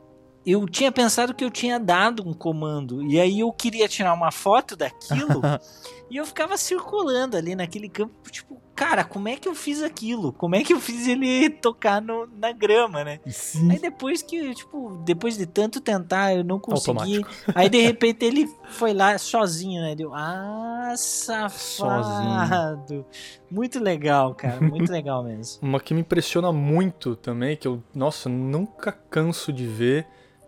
eu 0.47 0.69
tinha 0.69 0.93
pensado 0.93 1.35
que 1.35 1.45
eu 1.45 1.51
tinha 1.51 1.81
dado 1.81 2.23
um 2.29 2.33
comando. 2.33 3.03
E 3.03 3.19
aí 3.19 3.41
eu 3.41 3.51
queria 3.53 3.89
tirar 3.89 4.13
uma 4.15 4.31
foto 4.31 4.77
daquilo. 4.77 5.41
e 6.11 6.17
eu 6.17 6.27
ficava 6.27 6.57
circulando 6.57 7.37
ali 7.37 7.55
naquele 7.55 7.89
campo, 7.89 8.13
tipo, 8.31 8.61
cara, 8.77 9.03
como 9.03 9.29
é 9.29 9.37
que 9.37 9.49
eu 9.49 9.55
fiz 9.55 9.83
aquilo? 9.83 10.33
Como 10.33 10.55
é 10.55 10.63
que 10.63 10.73
eu 10.73 10.79
fiz 10.79 11.09
ele 11.09 11.51
tocar 11.61 12.01
no, 12.01 12.27
na 12.27 12.53
grama, 12.53 13.03
né? 13.03 13.19
Sim. 13.27 13.73
Aí 13.73 13.79
depois 13.79 14.23
que, 14.23 14.55
tipo, 14.55 15.03
depois 15.05 15.37
de 15.37 15.47
tanto 15.47 15.81
tentar, 15.81 16.35
eu 16.35 16.45
não 16.45 16.61
consegui. 16.61 16.91
Automático. 16.91 17.29
Aí 17.55 17.69
de 17.69 17.81
repente 17.85 18.25
ele 18.25 18.49
foi 18.69 18.93
lá 18.93 19.19
sozinho, 19.19 19.83
né? 19.83 19.97
Deu, 19.97 20.15
ah, 20.15 20.95
safado. 20.97 23.05
Muito 23.51 23.81
legal, 23.81 24.35
cara. 24.35 24.61
Muito 24.61 24.91
legal 24.93 25.25
mesmo. 25.25 25.67
Uma 25.67 25.81
que 25.81 25.95
me 25.95 26.03
impressiona 26.03 26.53
muito 26.53 27.17
também, 27.17 27.57
que 27.57 27.67
eu, 27.67 27.83
nossa, 27.95 28.29
nunca 28.29 28.93
canso 28.93 29.53
de 29.53 29.67
ver, 29.67 30.07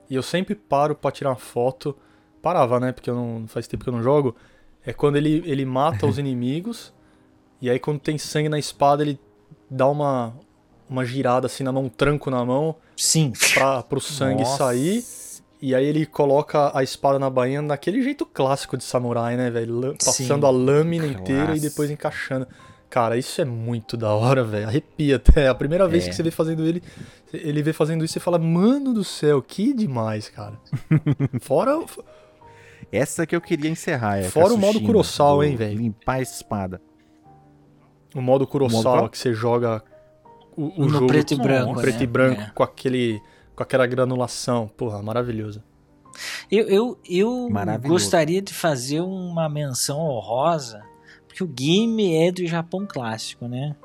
e 0.09 0.14
eu 0.14 0.23
sempre 0.23 0.55
paro 0.55 0.94
pra 0.94 1.11
tirar 1.11 1.31
uma 1.31 1.37
foto. 1.37 1.97
Parava, 2.40 2.79
né? 2.79 2.92
Porque 2.92 3.11
eu 3.11 3.16
não 3.16 3.49
faz 3.49 3.66
tempo 3.66 3.83
que 3.83 3.90
eu 3.90 3.94
não 3.94 4.03
jogo. 4.03 4.37
É 4.88 4.92
quando 4.94 5.16
ele, 5.16 5.42
ele 5.44 5.64
mata 5.66 6.07
os 6.07 6.16
inimigos, 6.18 6.94
e 7.61 7.68
aí 7.68 7.79
quando 7.79 8.01
tem 8.01 8.16
sangue 8.16 8.48
na 8.48 8.59
espada, 8.59 9.03
ele 9.03 9.20
dá 9.70 9.87
uma, 9.87 10.35
uma 10.88 11.05
girada 11.05 11.46
assim 11.46 11.62
na 11.62 11.70
mão, 11.70 11.85
um 11.85 11.88
tranco 11.90 12.31
na 12.31 12.42
mão, 12.42 12.74
Sim. 12.96 13.33
pra, 13.53 13.83
pro 13.83 14.01
sangue 14.01 14.42
Nossa. 14.42 14.57
sair. 14.57 15.05
E 15.61 15.74
aí 15.74 15.85
ele 15.85 16.07
coloca 16.07 16.70
a 16.72 16.83
espada 16.85 17.18
na 17.18 17.29
bainha 17.29 17.61
daquele 17.62 18.01
jeito 18.01 18.24
clássico 18.24 18.77
de 18.77 18.85
samurai, 18.85 19.37
né, 19.37 19.51
velho? 19.51 19.94
Passando 20.03 20.40
Sim. 20.42 20.46
a 20.46 20.51
lâmina 20.51 21.07
inteira 21.07 21.55
e 21.57 21.61
depois 21.61 21.90
encaixando. 21.90 22.46
Cara, 22.88 23.18
isso 23.18 23.40
é 23.40 23.44
muito 23.44 23.96
da 23.96 24.14
hora, 24.14 24.42
velho. 24.42 24.68
Arrepia 24.68 25.16
até. 25.16 25.48
A 25.48 25.55
primeira 25.55 25.87
vez 25.87 26.07
É. 26.07 26.09
que 26.09 26.14
você 26.14 26.22
vê 26.22 26.31
fazendo 26.31 26.64
ele, 26.64 26.83
ele 27.35 27.61
vê 27.62 27.72
fazendo 27.74 28.03
isso, 28.05 28.14
você 28.14 28.20
fala, 28.20 28.38
mano 28.38 28.94
do 28.94 29.05
céu, 29.05 29.42
que 29.42 29.74
demais, 29.74 30.29
cara. 30.31 30.55
Fora, 31.42 31.79
Essa 32.90 33.27
que 33.27 33.37
eu 33.37 33.40
queria 33.40 33.70
encerrar. 33.70 34.18
É 34.18 34.24
Fora 34.24 34.55
o 34.55 34.59
modo 34.59 34.81
Kurosawa, 34.81 35.46
hein, 35.46 35.57
velho? 35.57 35.79
Limpar 35.79 36.14
a 36.16 36.22
espada. 36.22 36.81
o 38.14 38.20
modo 38.20 38.46
Kurosawa 38.46 39.09
que 39.11 39.18
você 39.18 39.35
joga 39.35 39.83
o, 40.57 40.83
o 40.83 40.85
no 40.87 40.88
jogo 40.88 41.07
preto 41.07 41.35
e 41.35 41.37
branco. 41.37 41.74
no 41.74 41.81
preto 41.81 41.98
né? 41.98 42.03
e 42.05 42.07
branco 42.07 42.40
É. 42.40 42.51
com 42.55 42.62
aquele 42.62 43.20
com 43.55 43.62
aquela 43.62 43.87
granulação. 43.87 44.68
Porra, 44.77 45.03
maravilhoso. 45.03 45.62
Eu, 46.51 46.66
eu, 46.68 46.98
eu 47.09 47.48
gostaria 47.83 48.40
de 48.40 48.53
fazer 48.55 49.01
uma 49.01 49.48
menção 49.48 49.98
honrosa, 50.01 50.83
porque 51.27 51.44
o 51.44 51.46
game 51.46 52.14
é 52.14 52.33
do 52.33 52.44
Japão 52.46 52.87
clássico, 52.88 53.46
né? 53.46 53.77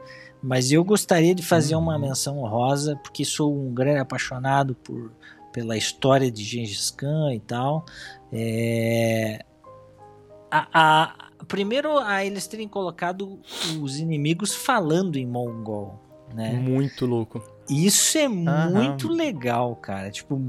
Mas 0.41 0.71
eu 0.71 0.83
gostaria 0.83 1.33
de 1.35 1.43
fazer 1.43 1.75
uma 1.75 1.97
menção 1.97 2.39
honrosa, 2.39 2.95
porque 2.97 3.23
sou 3.23 3.55
um 3.55 3.73
grande 3.73 3.99
apaixonado 3.99 4.75
por, 4.75 5.11
pela 5.53 5.77
história 5.77 6.29
de 6.29 6.43
Gengis 6.43 6.91
Khan 6.91 7.33
e 7.33 7.39
tal. 7.39 7.85
É, 8.33 9.45
a, 10.51 10.67
a- 10.73 11.15
primeiro, 11.47 11.97
a 11.99 12.25
eles 12.25 12.47
terem 12.47 12.67
colocado 12.67 13.39
os 13.81 13.99
inimigos 13.99 14.53
falando 14.53 15.15
em 15.15 15.25
mongol, 15.25 15.99
né? 16.33 16.51
Muito 16.53 17.05
louco. 17.05 17.41
Isso 17.69 18.17
é 18.17 18.25
Aham. 18.25 18.71
muito 18.71 19.07
legal, 19.07 19.73
cara. 19.77 20.11
Tipo, 20.11 20.41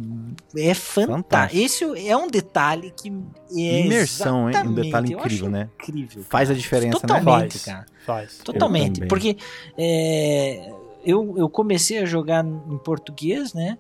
é 0.57 0.75
fantástico. 0.75 1.13
Fantástico. 1.23 1.63
Esse 1.63 2.09
é 2.09 2.17
um 2.17 2.27
detalhe 2.29 2.91
que 2.91 3.09
é 3.57 3.83
Imersão, 3.87 4.51
hein? 4.51 4.57
Um 4.67 4.73
detalhe 4.75 5.13
eu 5.13 5.19
incrível, 5.21 5.49
né? 5.49 5.69
Incrível. 5.81 6.25
Faz 6.25 6.49
a 6.51 6.53
cara. 6.53 6.61
diferença, 6.61 6.99
né? 6.99 7.01
Totalmente, 7.21 7.53
Faz. 7.59 7.65
cara. 7.65 7.87
Faz. 8.05 8.39
Totalmente. 8.39 8.95
também. 8.95 9.09
Porque 9.09 9.37
é, 9.79 10.73
eu, 11.05 11.35
eu 11.39 11.49
comecei 11.49 11.99
a 11.99 12.05
jogar 12.05 12.45
em 12.45 12.79
português, 12.79 13.55
né? 13.55 13.79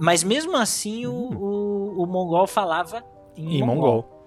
Mas 0.00 0.24
mesmo 0.24 0.56
assim 0.56 1.06
o, 1.06 1.12
Hum. 1.12 1.36
o, 1.36 2.02
o 2.02 2.06
mongol 2.06 2.46
falava 2.46 3.04
em, 3.36 3.58
Em 3.58 3.60
mongol. 3.62 3.74
mongol. 4.02 4.20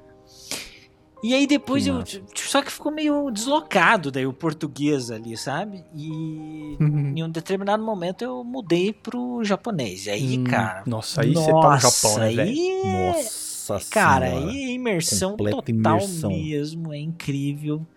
E 1.23 1.33
aí 1.33 1.47
depois 1.47 1.83
Que 1.85 1.89
eu. 1.89 1.95
massa. 1.95 2.21
Só 2.35 2.61
que 2.61 2.69
ficou 2.69 2.91
meio 2.91 3.31
deslocado 3.31 4.11
daí 4.11 4.25
o 4.27 4.33
português 4.33 5.09
ali, 5.09 5.37
sabe? 5.37 5.81
E 5.95 6.77
em 6.79 7.23
um 7.23 7.29
determinado 7.29 7.81
momento 7.81 8.23
eu 8.23 8.43
mudei 8.43 8.91
pro 8.91 9.41
japonês. 9.43 10.05
E 10.05 10.09
aí, 10.09 10.37
Hum, 10.37 10.43
cara. 10.43 10.83
Nossa, 10.85 11.21
aí 11.21 11.33
você 11.33 11.49
tá 11.51 11.69
no 11.71 11.77
Japão, 11.79 12.17
né, 12.19 12.27
velho? 12.27 12.41
aí 12.41 12.69
é- 12.69 13.13
Nossa 13.13 13.79
Cara, 13.89 14.27
senhora. 14.31 14.47
aí 14.49 14.63
é 14.63 14.71
imersão 14.73 15.31
Completa 15.31 15.55
total 15.55 15.73
imersão. 15.99 16.29
mesmo, 16.29 16.93
é 16.93 16.99
incrível. 16.99 17.87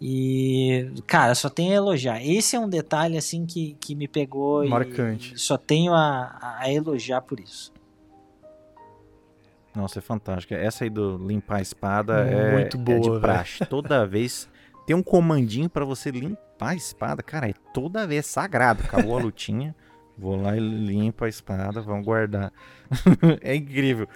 E, 0.00 0.92
cara, 1.06 1.34
só 1.34 1.48
tenho 1.48 1.72
a 1.72 1.76
elogiar. 1.76 2.24
Esse 2.24 2.54
é 2.54 2.60
um 2.60 2.68
detalhe, 2.68 3.16
assim, 3.16 3.44
que, 3.44 3.76
que 3.80 3.94
me 3.94 4.06
pegou 4.06 4.66
Marcante. 4.68 5.34
e 5.34 5.38
só 5.38 5.56
tenho 5.56 5.92
a, 5.92 6.56
a 6.60 6.72
elogiar 6.72 7.20
por 7.22 7.40
isso. 7.40 7.72
Nossa, 9.74 9.98
é 9.98 10.02
fantástica. 10.02 10.54
Essa 10.54 10.84
aí 10.84 10.90
do 10.90 11.16
limpar 11.18 11.58
a 11.58 11.62
espada 11.62 12.20
é, 12.20 12.52
Muito 12.52 12.76
é 12.76 12.80
boa, 12.80 13.00
de 13.00 13.08
velho. 13.08 13.20
praxe. 13.20 13.66
Toda 13.66 14.06
vez 14.06 14.48
tem 14.86 14.94
um 14.94 15.02
comandinho 15.02 15.68
pra 15.68 15.84
você 15.84 16.10
limpar 16.10 16.70
a 16.70 16.74
espada. 16.74 17.22
Cara, 17.22 17.48
é 17.48 17.54
toda 17.74 18.06
vez 18.06 18.26
sagrado. 18.26 18.82
Acabou 18.84 19.16
a 19.16 19.20
lutinha. 19.20 19.74
Vou 20.16 20.34
lá 20.34 20.56
e 20.56 20.60
limpo 20.60 21.24
a 21.24 21.28
espada, 21.28 21.80
vamos 21.80 22.04
guardar. 22.04 22.52
é 23.40 23.54
incrível. 23.54 24.08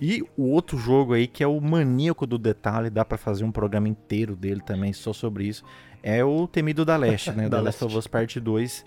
E 0.00 0.22
o 0.36 0.50
outro 0.50 0.78
jogo 0.78 1.14
aí, 1.14 1.26
que 1.26 1.42
é 1.42 1.46
o 1.46 1.60
maníaco 1.60 2.26
do 2.26 2.38
detalhe, 2.38 2.88
dá 2.88 3.04
para 3.04 3.18
fazer 3.18 3.44
um 3.44 3.50
programa 3.50 3.88
inteiro 3.88 4.36
dele 4.36 4.60
também 4.60 4.92
só 4.92 5.12
sobre 5.12 5.44
isso, 5.44 5.64
é 6.02 6.24
o 6.24 6.46
Temido 6.46 6.84
da 6.84 6.96
Leste, 6.96 7.32
né? 7.32 7.48
da 7.50 7.60
Last 7.60 7.84
of 7.84 7.96
Us 7.96 8.06
Part 8.06 8.38
2. 8.38 8.84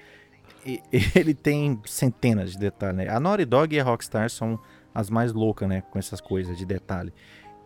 E, 0.65 0.81
ele 1.15 1.33
tem 1.33 1.79
centenas 1.85 2.51
de 2.51 2.59
detalhes, 2.59 2.97
né? 2.97 3.09
A 3.09 3.19
Naughty 3.19 3.45
Dog 3.45 3.75
e 3.75 3.79
a 3.79 3.83
Rockstar 3.83 4.29
são 4.29 4.59
as 4.93 5.09
mais 5.09 5.33
loucas, 5.33 5.67
né? 5.67 5.81
Com 5.81 5.99
essas 5.99 6.21
coisas 6.21 6.57
de 6.57 6.65
detalhe. 6.65 7.13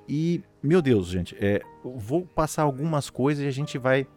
E, 0.07 0.43
meu 0.61 0.81
Deus, 0.81 1.07
gente, 1.07 1.35
é, 1.39 1.61
vou 1.83 2.25
passar 2.25 2.63
algumas 2.63 3.09
coisas 3.09 3.43
e 3.43 3.47
a 3.47 3.51
gente 3.51 3.77
vai, 3.77 4.07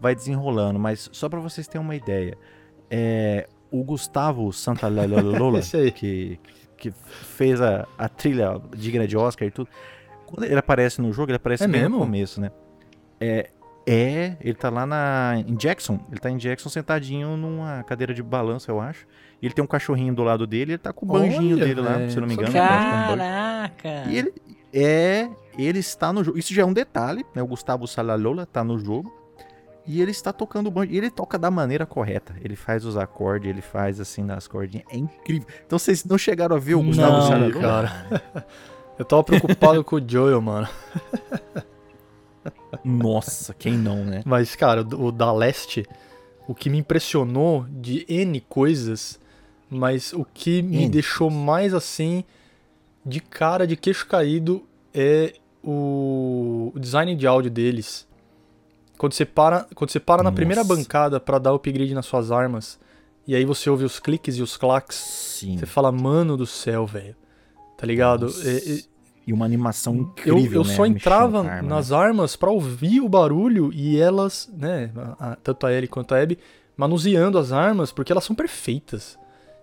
vai 0.00 0.14
desenrolando, 0.14 0.78
mas 0.78 1.08
só 1.12 1.28
para 1.28 1.40
vocês 1.40 1.66
terem 1.66 1.84
uma 1.84 1.96
ideia. 1.96 2.36
É, 2.90 3.48
o 3.70 3.82
Gustavo 3.82 4.52
Santalalola, 4.52 5.60
que, 5.94 6.38
que 6.78 6.90
fez 6.90 7.60
a, 7.60 7.86
a 7.98 8.08
trilha 8.08 8.60
digna 8.74 9.06
de 9.06 9.16
Oscar 9.16 9.46
e 9.46 9.50
tudo, 9.50 9.68
quando 10.26 10.44
ele 10.44 10.58
aparece 10.58 11.00
no 11.00 11.12
jogo, 11.12 11.30
ele 11.30 11.36
aparece 11.36 11.64
é 11.64 11.68
bem 11.68 11.82
mesmo? 11.82 11.96
no 11.96 12.04
começo, 12.04 12.40
né? 12.40 12.50
É, 13.20 13.50
é, 13.86 14.36
ele 14.40 14.54
tá 14.54 14.68
lá 14.70 14.86
na, 14.86 15.42
em 15.46 15.54
Jackson. 15.56 15.98
Ele 16.10 16.20
tá 16.20 16.30
em 16.30 16.36
Jackson 16.36 16.68
sentadinho 16.68 17.36
numa 17.36 17.82
cadeira 17.84 18.12
de 18.12 18.22
balanço, 18.22 18.70
eu 18.70 18.80
acho. 18.80 19.06
E 19.40 19.46
ele 19.46 19.54
tem 19.54 19.64
um 19.64 19.68
cachorrinho 19.68 20.14
do 20.14 20.22
lado 20.22 20.46
dele, 20.46 20.72
ele 20.72 20.78
tá 20.78 20.92
com 20.92 21.06
o 21.06 21.08
banjinho 21.08 21.56
Olha, 21.56 21.64
dele 21.64 21.80
lá, 21.80 22.08
se 22.08 22.16
eu 22.16 22.20
não 22.20 22.28
me 22.28 22.34
engano. 22.34 22.52
Caraca! 22.52 24.04
E 24.08 24.18
ele 24.18 24.34
é, 24.72 25.30
ele 25.58 25.78
está 25.78 26.12
no 26.12 26.22
jogo. 26.22 26.38
Isso 26.38 26.52
já 26.52 26.62
é 26.62 26.64
um 26.64 26.72
detalhe, 26.72 27.24
né? 27.34 27.42
O 27.42 27.46
Gustavo 27.46 27.86
Salalola 27.86 28.44
tá 28.44 28.62
no 28.62 28.78
jogo. 28.78 29.12
E 29.88 30.02
ele 30.02 30.10
está 30.10 30.34
tocando 30.34 30.66
o 30.66 30.70
banjo. 30.70 30.92
E 30.92 30.98
ele 30.98 31.10
toca 31.10 31.38
da 31.38 31.50
maneira 31.50 31.86
correta. 31.86 32.36
Ele 32.42 32.54
faz 32.54 32.84
os 32.84 32.94
acordes, 32.98 33.48
ele 33.48 33.62
faz 33.62 33.98
assim 33.98 34.22
nas 34.22 34.46
cordinhas. 34.46 34.86
É 34.90 34.98
incrível. 34.98 35.48
Então 35.66 35.78
vocês 35.78 36.04
não 36.04 36.18
chegaram 36.18 36.54
a 36.54 36.58
ver 36.58 36.74
o 36.74 36.82
Gustavo 36.82 37.12
não, 37.12 37.22
Salalola? 37.22 37.60
cara. 37.60 38.46
Eu 38.98 39.04
tava 39.06 39.24
preocupado 39.24 39.82
com 39.82 39.96
o 39.96 40.02
Joel, 40.06 40.42
mano. 40.42 40.68
Nossa, 42.84 43.54
quem 43.54 43.78
não, 43.78 44.04
né? 44.04 44.22
Mas, 44.26 44.54
cara, 44.54 44.82
o 44.82 45.10
da 45.10 45.32
Leste, 45.32 45.86
o 46.46 46.54
que 46.54 46.68
me 46.68 46.78
impressionou 46.78 47.64
de 47.70 48.04
N 48.08 48.40
coisas, 48.42 49.18
mas 49.70 50.12
o 50.12 50.24
que 50.24 50.60
me 50.62 50.82
N. 50.84 50.88
deixou 50.90 51.30
mais 51.30 51.72
assim, 51.72 52.24
de 53.06 53.20
cara, 53.20 53.66
de 53.66 53.76
queixo 53.76 54.06
caído, 54.06 54.66
é 54.92 55.34
o, 55.62 56.72
o 56.74 56.78
design 56.78 57.14
de 57.14 57.26
áudio 57.26 57.50
deles. 57.50 58.07
Quando 58.98 59.12
você 59.12 59.24
para, 59.24 59.66
quando 59.74 59.90
você 59.90 60.00
para 60.00 60.22
na 60.22 60.32
primeira 60.32 60.64
bancada 60.64 61.20
para 61.20 61.38
dar 61.38 61.54
upgrade 61.54 61.94
nas 61.94 62.04
suas 62.04 62.32
armas, 62.32 62.78
e 63.26 63.34
aí 63.34 63.44
você 63.44 63.70
ouve 63.70 63.84
os 63.84 64.00
cliques 64.00 64.36
e 64.36 64.42
os 64.42 64.56
claques, 64.56 64.96
Sim. 64.96 65.56
você 65.56 65.66
fala, 65.66 65.92
mano 65.92 66.36
do 66.36 66.46
céu, 66.46 66.84
velho. 66.84 67.14
Tá 67.76 67.86
ligado? 67.86 68.26
É, 68.44 68.56
é, 68.56 68.82
e 69.24 69.32
uma 69.32 69.44
animação 69.44 69.94
incrível. 69.94 70.42
Eu, 70.42 70.62
eu 70.62 70.64
né? 70.64 70.74
só 70.74 70.84
entrava 70.86 71.46
arma, 71.46 71.68
nas 71.68 71.90
né? 71.90 71.96
armas 71.96 72.34
para 72.34 72.50
ouvir 72.50 73.00
o 73.00 73.08
barulho 73.08 73.70
e 73.72 74.00
elas, 74.00 74.50
né, 74.52 74.90
a, 74.96 75.32
a, 75.32 75.36
tanto 75.36 75.66
a 75.66 75.72
Ellie 75.72 75.86
quanto 75.86 76.14
a 76.14 76.20
Abby, 76.20 76.38
manuseando 76.76 77.38
as 77.38 77.52
armas 77.52 77.92
porque 77.92 78.10
elas 78.10 78.24
são 78.24 78.34
perfeitas. 78.34 79.18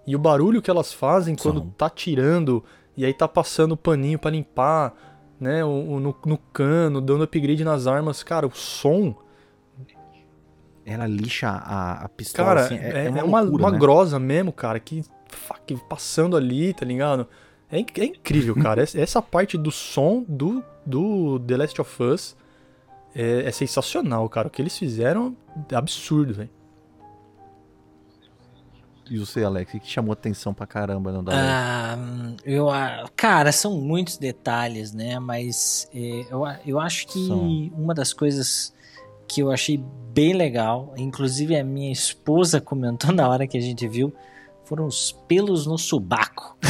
E 0.08 0.16
o 0.16 0.20
barulho 0.20 0.62
que 0.62 0.70
elas 0.70 0.94
fazem 0.94 1.36
são. 1.36 1.52
quando 1.52 1.66
tá 1.72 1.90
tirando 1.90 2.64
e 2.96 3.04
aí 3.04 3.14
tá 3.14 3.28
passando 3.28 3.72
o 3.72 3.78
paninho 3.78 4.20
para 4.20 4.32
limpar, 4.32 4.94
né, 5.40 5.66
o, 5.66 5.96
o 5.96 6.00
no, 6.00 6.16
no, 6.26 6.38
cano, 6.38 7.02
dando 7.02 7.24
upgrade 7.24 7.64
nas 7.64 7.88
armas, 7.88 8.22
cara, 8.22 8.46
o 8.46 8.56
som 8.56 9.16
ela 10.86 11.08
lixa 11.08 11.50
a, 11.50 12.06
a 12.06 12.10
pistola 12.10 12.48
cara, 12.50 12.62
assim, 12.62 12.78
é, 12.78 13.06
é, 13.06 13.10
uma, 13.10 13.20
é 13.20 13.24
uma, 13.24 13.42
loucura, 13.42 13.64
uma 13.64 13.72
né? 13.72 13.78
grosa 13.80 14.20
mesmo, 14.20 14.54
cara, 14.54 14.80
que 14.80 15.04
fuck, 15.28 15.76
passando 15.90 16.38
ali, 16.38 16.74
tá 16.74 16.86
ligado? 16.86 17.28
É, 17.72 17.78
é 17.80 18.06
incrível, 18.06 18.56
cara. 18.56 18.84
Essa 18.94 19.22
parte 19.22 19.58
do 19.58 19.72
som 19.72 20.24
do, 20.28 20.64
do 20.86 21.40
The 21.40 21.58
Last 21.58 21.82
of 21.82 22.04
Us 22.04 22.36
é, 23.16 23.46
é 23.48 23.52
sensacional, 23.52 24.30
cara. 24.30 24.48
O 24.48 24.52
que 24.52 24.62
eles 24.62 24.78
fizeram 24.78 25.36
é 25.72 25.76
absurdo, 25.76 26.34
velho. 26.34 26.50
E 29.10 29.20
você, 29.20 29.44
Alex, 29.44 29.74
o 29.74 29.80
que 29.80 29.88
chamou 29.88 30.14
atenção 30.14 30.52
pra 30.52 30.66
caramba 30.66 31.12
no 31.12 31.24
ah, 31.30 31.96
eu, 32.44 32.68
Cara, 33.16 33.52
são 33.52 33.80
muitos 33.80 34.18
detalhes, 34.18 34.94
né? 34.94 35.20
Mas 35.20 35.88
é, 35.94 36.26
eu, 36.30 36.44
eu 36.66 36.80
acho 36.80 37.08
que 37.08 37.28
são. 37.28 37.40
uma 37.78 37.94
das 37.94 38.14
coisas 38.14 38.74
que 39.28 39.42
eu 39.42 39.52
achei 39.52 39.84
bem 40.16 40.32
legal, 40.32 40.94
inclusive 40.98 41.58
a 41.58 41.64
minha 41.64 41.92
esposa 41.92 42.62
comentou 42.62 43.12
na 43.12 43.28
hora 43.28 43.46
que 43.46 43.58
a 43.58 43.62
gente 43.62 43.86
viu, 43.86 44.14
foram 44.64 44.86
os 44.88 45.12
pelos 45.28 45.68
no 45.68 45.78
subaco. 45.78 46.58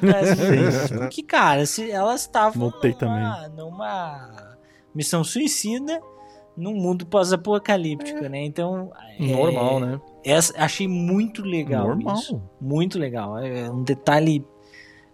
Mas, 0.00 0.90
porque, 0.90 1.22
cara, 1.22 1.66
se 1.66 1.90
elas 1.90 2.22
estavam 2.22 2.72
numa, 3.00 3.48
numa 3.48 4.56
missão 4.94 5.22
suicida 5.22 6.00
num 6.56 6.74
mundo 6.74 7.04
pós-apocalíptico, 7.04 8.24
é. 8.24 8.28
né? 8.30 8.44
Então. 8.44 8.90
Normal, 9.18 9.76
é, 9.76 9.80
né? 9.80 10.00
Essa, 10.24 10.54
achei 10.56 10.88
muito 10.88 11.42
legal. 11.42 11.88
Normal. 11.88 12.14
Isso. 12.16 12.42
Muito 12.60 12.98
legal. 12.98 13.38
É 13.38 13.70
um 13.70 13.82
detalhe 13.82 14.42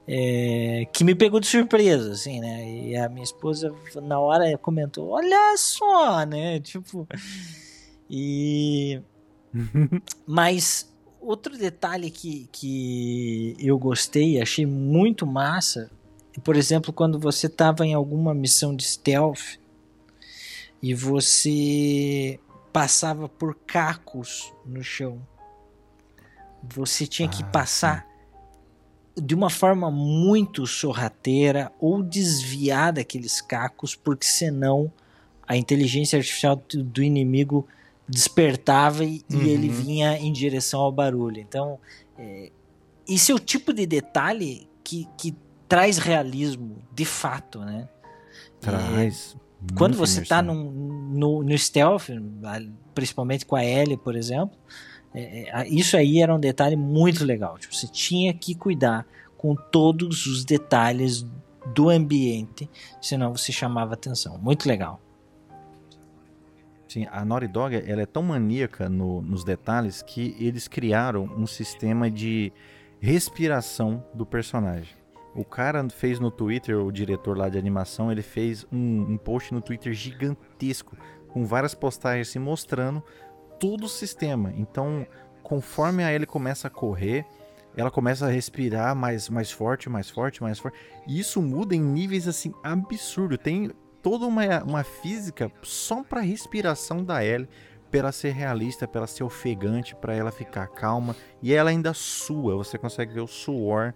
é, 0.07 0.87
que 0.93 1.05
me 1.05 1.15
pegou 1.15 1.39
de 1.39 1.47
surpresa, 1.47 2.13
assim, 2.13 2.41
né? 2.41 2.89
E 2.89 2.97
a 2.97 3.09
minha 3.09 3.25
esposa, 3.25 3.73
na 4.03 4.19
hora, 4.19 4.57
comentou: 4.59 5.11
Olha 5.11 5.55
só, 5.57 6.25
né? 6.25 6.61
Tipo. 6.61 7.07
E. 8.11 9.01
Mas 10.27 10.91
outro 11.21 11.57
detalhe 11.57 12.11
que, 12.11 12.49
que 12.51 13.55
eu 13.59 13.79
gostei, 13.79 14.41
achei 14.41 14.67
muito 14.67 15.27
massa, 15.27 15.91
por 16.43 16.57
exemplo, 16.57 16.93
quando 16.93 17.19
você 17.19 17.47
estava 17.47 17.87
em 17.87 17.95
alguma 17.95 18.35
missão 18.35 18.75
de 18.75 18.85
stealth 18.85 19.59
e 20.83 20.95
você 20.95 22.41
passava 22.73 23.29
por 23.29 23.55
cacos 23.55 24.53
no 24.65 24.83
chão. 24.83 25.21
Você 26.63 27.07
tinha 27.07 27.29
que 27.29 27.43
ah, 27.43 27.47
passar. 27.47 28.12
De 29.17 29.35
uma 29.35 29.51
forma 29.51 29.91
muito 29.91 30.67
sorrateira 30.67 31.71
ou 31.79 32.03
desviar 32.03 32.93
daqueles 32.93 33.41
cacos, 33.41 33.95
porque 33.95 34.27
senão 34.27 34.91
a 35.47 35.57
inteligência 35.57 36.17
artificial 36.19 36.63
do 36.75 37.03
inimigo 37.03 37.67
despertava 38.09 39.05
e, 39.05 39.25
uhum. 39.31 39.43
ele 39.43 39.69
vinha 39.69 40.19
em 40.19 40.33
direção 40.33 40.81
ao 40.81 40.93
barulho. 40.93 41.39
Então, 41.39 41.79
é, 42.19 42.51
esse 43.09 43.33
é 43.33 43.35
o 43.35 43.39
tipo 43.39 43.73
de 43.73 43.87
detalhe 43.87 44.69
que, 44.83 45.07
que 45.19 45.35
traz 45.69 45.99
realismo, 45.99 46.77
de 46.93 47.05
fato, 47.05 47.61
né? 47.61 47.89
Traz. 48.61 49.37
É, 49.37 49.75
quando 49.77 49.97
você 49.97 50.23
está 50.23 50.43
no, 50.43 51.43
no 51.43 51.59
stealth, 51.59 52.09
principalmente 52.95 53.47
com 53.47 53.55
a 53.55 53.65
Ellie, 53.65 53.97
por 53.97 54.17
exemplo, 54.17 54.57
é, 55.15 55.63
é 55.63 55.69
isso 55.69 55.97
aí 55.97 56.21
era 56.21 56.35
um 56.35 56.41
detalhe 56.41 56.77
muito 56.77 57.25
legal. 57.25 57.59
Tipo, 57.59 57.75
você 57.75 57.87
tinha 57.87 58.33
que 58.33 58.55
cuidar 58.55 59.07
com 59.37 59.55
todos 59.55 60.27
os 60.27 60.45
detalhes 60.45 61.27
do 61.75 61.91
ambiente, 61.91 62.69
senão 63.01 63.37
você 63.37 63.53
chamava 63.53 63.95
atenção. 63.95 64.39
Muito 64.39 64.69
legal. 64.69 65.01
Sim, 66.89 67.07
a 67.11 67.25
Naughty 67.25 67.49
Dog 67.49 67.75
ela 67.75 68.03
é 68.03 68.07
tão 68.07 68.23
maníaca 68.23 68.89
no, 68.89 69.23
nos 69.23 69.45
detalhes 69.45 70.03
que 70.03 70.37
eles 70.39 70.69
criaram 70.69 71.25
um 71.25 71.47
sistema 71.47 72.11
de 72.11 72.53
respiração 73.01 74.05
do 74.13 74.27
personagem. 74.27 74.95
O 75.35 75.45
cara 75.45 75.89
fez 75.89 76.21
no 76.21 76.31
Twitter, 76.31 76.79
o 76.79 76.93
diretor 76.93 77.37
lá 77.37 77.49
de 77.49 77.57
animação, 77.57 78.13
ele 78.13 78.21
fez 78.21 78.67
um, 78.71 79.13
um 79.13 79.17
post 79.17 79.55
no 79.55 79.63
Twitter 79.63 79.95
gigantesco, 79.95 80.95
com 81.29 81.47
várias 81.47 81.75
postagens 81.75 82.29
se 82.29 82.39
mostrando 82.39 83.03
todo 83.63 83.85
o 83.85 83.89
sistema. 83.89 84.53
Então, 84.57 85.07
conforme 85.41 86.03
a 86.03 86.13
Ellie 86.13 86.27
começa 86.27 86.67
a 86.67 86.71
correr, 86.71 87.25
ela 87.77 87.93
começa 87.93 88.27
a 88.27 88.29
respirar 88.29 88.97
mais, 88.97 89.29
mais 89.29 89.53
forte, 89.53 89.89
mais 89.89 90.11
forte, 90.11 90.43
mais 90.43 90.59
forte. 90.59 90.77
E 91.07 91.21
isso 91.21 91.41
muda 91.41 91.73
em 91.73 91.81
níveis 91.81 92.27
assim 92.27 92.53
absurdo. 92.61 93.39
Tem 93.39 93.71
toda 94.03 94.27
uma, 94.27 94.65
uma 94.65 94.83
física 94.83 95.49
só 95.63 96.03
para 96.03 96.21
respiração 96.21 97.05
da 97.05 97.25
Ellie, 97.25 97.49
para 97.89 98.01
ela 98.01 98.13
ser 98.13 98.33
realista, 98.33 98.89
para 98.89 99.03
ela 99.03 99.07
ser 99.07 99.23
ofegante, 99.23 99.95
para 99.95 100.13
ela 100.13 100.33
ficar 100.33 100.67
calma. 100.67 101.15
E 101.41 101.55
ela 101.55 101.71
ainda 101.71 101.95
sua, 101.95 102.57
você 102.57 102.77
consegue 102.77 103.15
ver 103.15 103.21
o 103.21 103.29
suor 103.29 103.95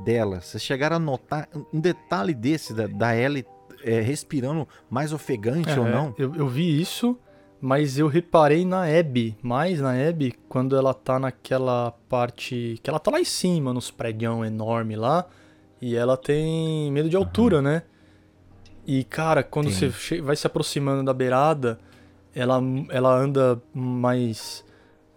dela. 0.00 0.40
Vocês 0.40 0.60
chegaram 0.60 0.96
a 0.96 0.98
notar 0.98 1.48
um 1.72 1.78
detalhe 1.78 2.34
desse 2.34 2.74
da, 2.74 2.88
da 2.88 3.16
Ellie 3.16 3.46
é, 3.84 4.00
respirando 4.00 4.66
mais 4.90 5.12
ofegante 5.12 5.70
é, 5.70 5.78
ou 5.78 5.86
não? 5.86 6.12
Eu, 6.18 6.34
eu 6.34 6.48
vi 6.48 6.80
isso, 6.80 7.16
mas 7.64 7.98
eu 7.98 8.08
reparei 8.08 8.62
na 8.62 8.82
Abby, 8.82 9.34
mais 9.40 9.80
na 9.80 9.92
Abby, 9.92 10.34
quando 10.50 10.76
ela 10.76 10.92
tá 10.92 11.18
naquela 11.18 11.94
parte. 12.10 12.78
que 12.82 12.90
ela 12.90 12.98
tá 12.98 13.10
lá 13.10 13.18
em 13.18 13.24
cima, 13.24 13.72
nos 13.72 13.90
prédios 13.90 14.46
enorme 14.46 14.96
lá, 14.96 15.24
e 15.80 15.96
ela 15.96 16.14
tem 16.14 16.92
medo 16.92 17.08
de 17.08 17.16
altura, 17.16 17.56
uhum. 17.56 17.62
né? 17.62 17.82
E, 18.86 19.02
cara, 19.02 19.42
quando 19.42 19.70
Sim. 19.70 19.88
você 19.88 20.20
vai 20.20 20.36
se 20.36 20.46
aproximando 20.46 21.02
da 21.02 21.14
beirada, 21.14 21.78
ela, 22.34 22.60
ela 22.90 23.16
anda 23.16 23.58
mais 23.72 24.62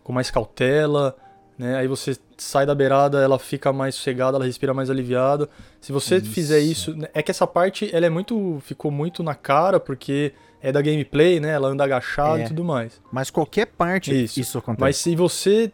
com 0.02 0.14
mais 0.14 0.32
cautela, 0.32 1.18
né? 1.58 1.76
Aí 1.76 1.88
você 1.90 2.18
sai 2.38 2.66
da 2.66 2.74
beirada, 2.74 3.20
ela 3.20 3.38
fica 3.38 3.74
mais 3.74 3.96
sossegada, 3.96 4.38
ela 4.38 4.46
respira 4.46 4.74
mais 4.74 4.90
aliviado. 4.90 5.50
Se 5.82 5.92
você 5.92 6.16
Isso. 6.16 6.32
fizer 6.32 6.60
isso, 6.60 6.96
é 7.14 7.22
que 7.22 7.30
essa 7.30 7.46
parte 7.46 7.94
ela 7.94 8.06
é 8.06 8.10
muito 8.10 8.60
ficou 8.62 8.90
muito 8.90 9.22
na 9.22 9.36
cara 9.36 9.82
porque 9.82 10.34
é 10.68 10.72
da 10.72 10.82
gameplay, 10.82 11.40
né? 11.40 11.50
Ela 11.52 11.70
anda 11.70 11.84
agachada 11.84 12.42
É. 12.42 12.46
e 12.46 12.48
tudo 12.48 12.64
mais. 12.64 13.02
Mas 13.12 13.30
qualquer 13.30 13.68
parte 13.68 14.12
Isso. 14.24 14.40
isso, 14.40 14.58
acontece. 14.58 14.82
Mas 14.82 14.98
se 14.98 15.16
você 15.16 15.72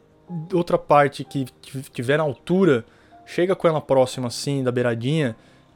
outra 0.54 0.78
parte 0.78 1.24
que 1.24 1.46
tiver 1.92 2.18
na 2.18 2.24
altura, 2.24 2.86
chega 3.26 3.56
com 3.56 3.68
ela 3.68 3.82
próxima 3.82 4.28
assim 4.28 4.64
da 4.64 4.72
beiradinha, 4.72 5.36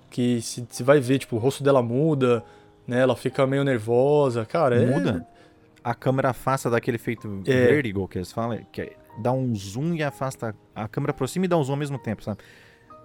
que 0.10 0.42
se, 0.42 0.66
se 0.70 0.84
vai 0.84 1.00
ver 1.00 1.20
tipo 1.20 1.36
o 1.36 1.40
rosto 1.40 1.64
dela 1.64 1.82
muda, 1.82 2.44
né? 2.88 3.00
Ela 3.02 3.16
fica 3.16 3.46
meio 3.46 3.64
nervosa, 3.64 4.46
cara. 4.46 4.82
é- 4.82 4.86
Muda. 4.86 5.26
A 5.84 5.94
câmera 5.96 6.30
afasta 6.32 6.70
daquele 6.70 6.96
efeito 6.96 7.42
É. 7.46 7.68
vertigo 7.68 8.08
que 8.08 8.18
eles 8.18 8.32
falam, 8.32 8.60
que 8.72 8.82
é- 8.82 8.94
dá 9.22 9.32
um 9.32 9.56
zoom 9.56 9.94
e 9.96 10.04
afasta. 10.04 10.54
A 10.76 10.88
câmera 10.88 11.12
aproxima 11.12 11.46
e 11.46 11.48
dá 11.48 11.58
um 11.58 11.64
zoom 11.64 11.74
ao 11.74 11.80
mesmo 11.80 11.98
tempo, 11.98 12.24
sabe? 12.24 12.40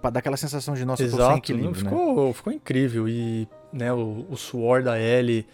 Pra 0.01 0.09
dar 0.09 0.19
aquela 0.19 0.35
sensação 0.37 0.73
de, 0.73 0.83
nossa, 0.83 1.01
eu 1.03 1.09
tô 1.09 1.15
sem 1.15 1.25
Exato, 1.25 1.37
equilíbrio, 1.39 1.71
né? 1.71 1.89
ficou, 1.89 2.33
ficou 2.33 2.51
incrível. 2.53 3.07
E 3.07 3.47
né, 3.71 3.91
o, 3.93 4.25
o 4.29 4.35
suor 4.35 4.83
da 4.83 4.99
Ellie, 4.99 5.45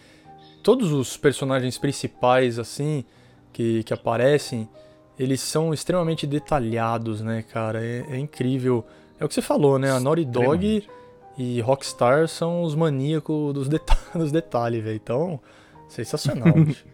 todos 0.64 0.92
os 0.92 1.18
personagens 1.18 1.78
principais, 1.78 2.60
assim, 2.60 3.04
que, 3.52 3.84
que 3.84 3.94
aparecem, 3.94 4.68
eles 5.18 5.42
são 5.42 5.74
extremamente 5.74 6.26
detalhados, 6.26 7.22
né, 7.22 7.44
cara? 7.44 7.84
É, 7.84 8.06
é 8.10 8.18
incrível. 8.18 8.86
É 9.20 9.26
o 9.26 9.28
que 9.28 9.34
você 9.34 9.42
falou, 9.42 9.78
né? 9.78 9.92
A 9.92 10.00
Naughty 10.00 10.26
Dog 10.26 10.88
e 11.38 11.62
Rockstar 11.62 12.28
são 12.28 12.64
os 12.64 12.76
maníacos 12.76 13.54
dos, 13.54 13.68
deta 13.68 13.98
dos 14.18 14.32
detalhes, 14.32 14.84
velho. 14.84 14.96
Então, 14.96 15.40
sensacional. 15.88 16.54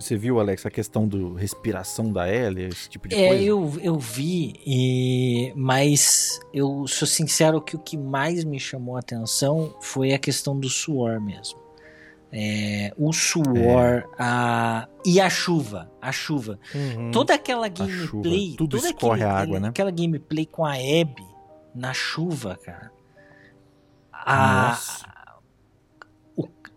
Você 0.00 0.16
viu, 0.16 0.40
Alex, 0.40 0.64
a 0.64 0.70
questão 0.70 1.06
do 1.06 1.34
respiração 1.34 2.10
da 2.10 2.26
Ellie, 2.32 2.64
esse 2.68 2.88
tipo 2.88 3.06
de 3.06 3.14
É, 3.14 3.28
coisa? 3.28 3.42
eu, 3.44 3.72
eu 3.82 3.98
vi, 3.98 4.54
e, 4.66 5.52
mas 5.54 6.40
eu 6.54 6.86
sou 6.88 7.06
sincero 7.06 7.60
que 7.60 7.76
o 7.76 7.78
que 7.78 7.98
mais 7.98 8.42
me 8.42 8.58
chamou 8.58 8.96
a 8.96 9.00
atenção 9.00 9.74
foi 9.80 10.14
a 10.14 10.18
questão 10.18 10.58
do 10.58 10.70
suor 10.70 11.20
mesmo. 11.20 11.60
É, 12.32 12.94
o 12.96 13.12
suor 13.12 14.08
a, 14.18 14.88
e 15.04 15.20
a 15.20 15.28
chuva, 15.28 15.90
a 16.00 16.10
chuva. 16.12 16.58
Uhum. 16.74 17.10
Toda 17.10 17.34
aquela 17.34 17.66
chuva, 17.68 18.22
gameplay, 18.22 18.54
tudo 18.56 18.76
toda 18.78 18.88
escorre 18.88 19.22
aquele- 19.22 19.24
a 19.30 19.38
água, 19.38 19.60
né? 19.60 19.68
Aquela 19.68 19.90
gameplay 19.90 20.46
com 20.46 20.64
a 20.64 20.74
Abby 20.74 21.26
na 21.74 21.92
chuva, 21.92 22.56
cara. 22.64 22.90
A, 24.12 24.68
Nossa. 24.70 25.09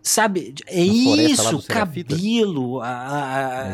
Sabe, 0.06 0.54
é 0.68 0.84
isso, 0.84 1.62
cabelo, 1.66 2.82
a, 2.82 2.88
a- 2.90 3.68
É 3.70 3.72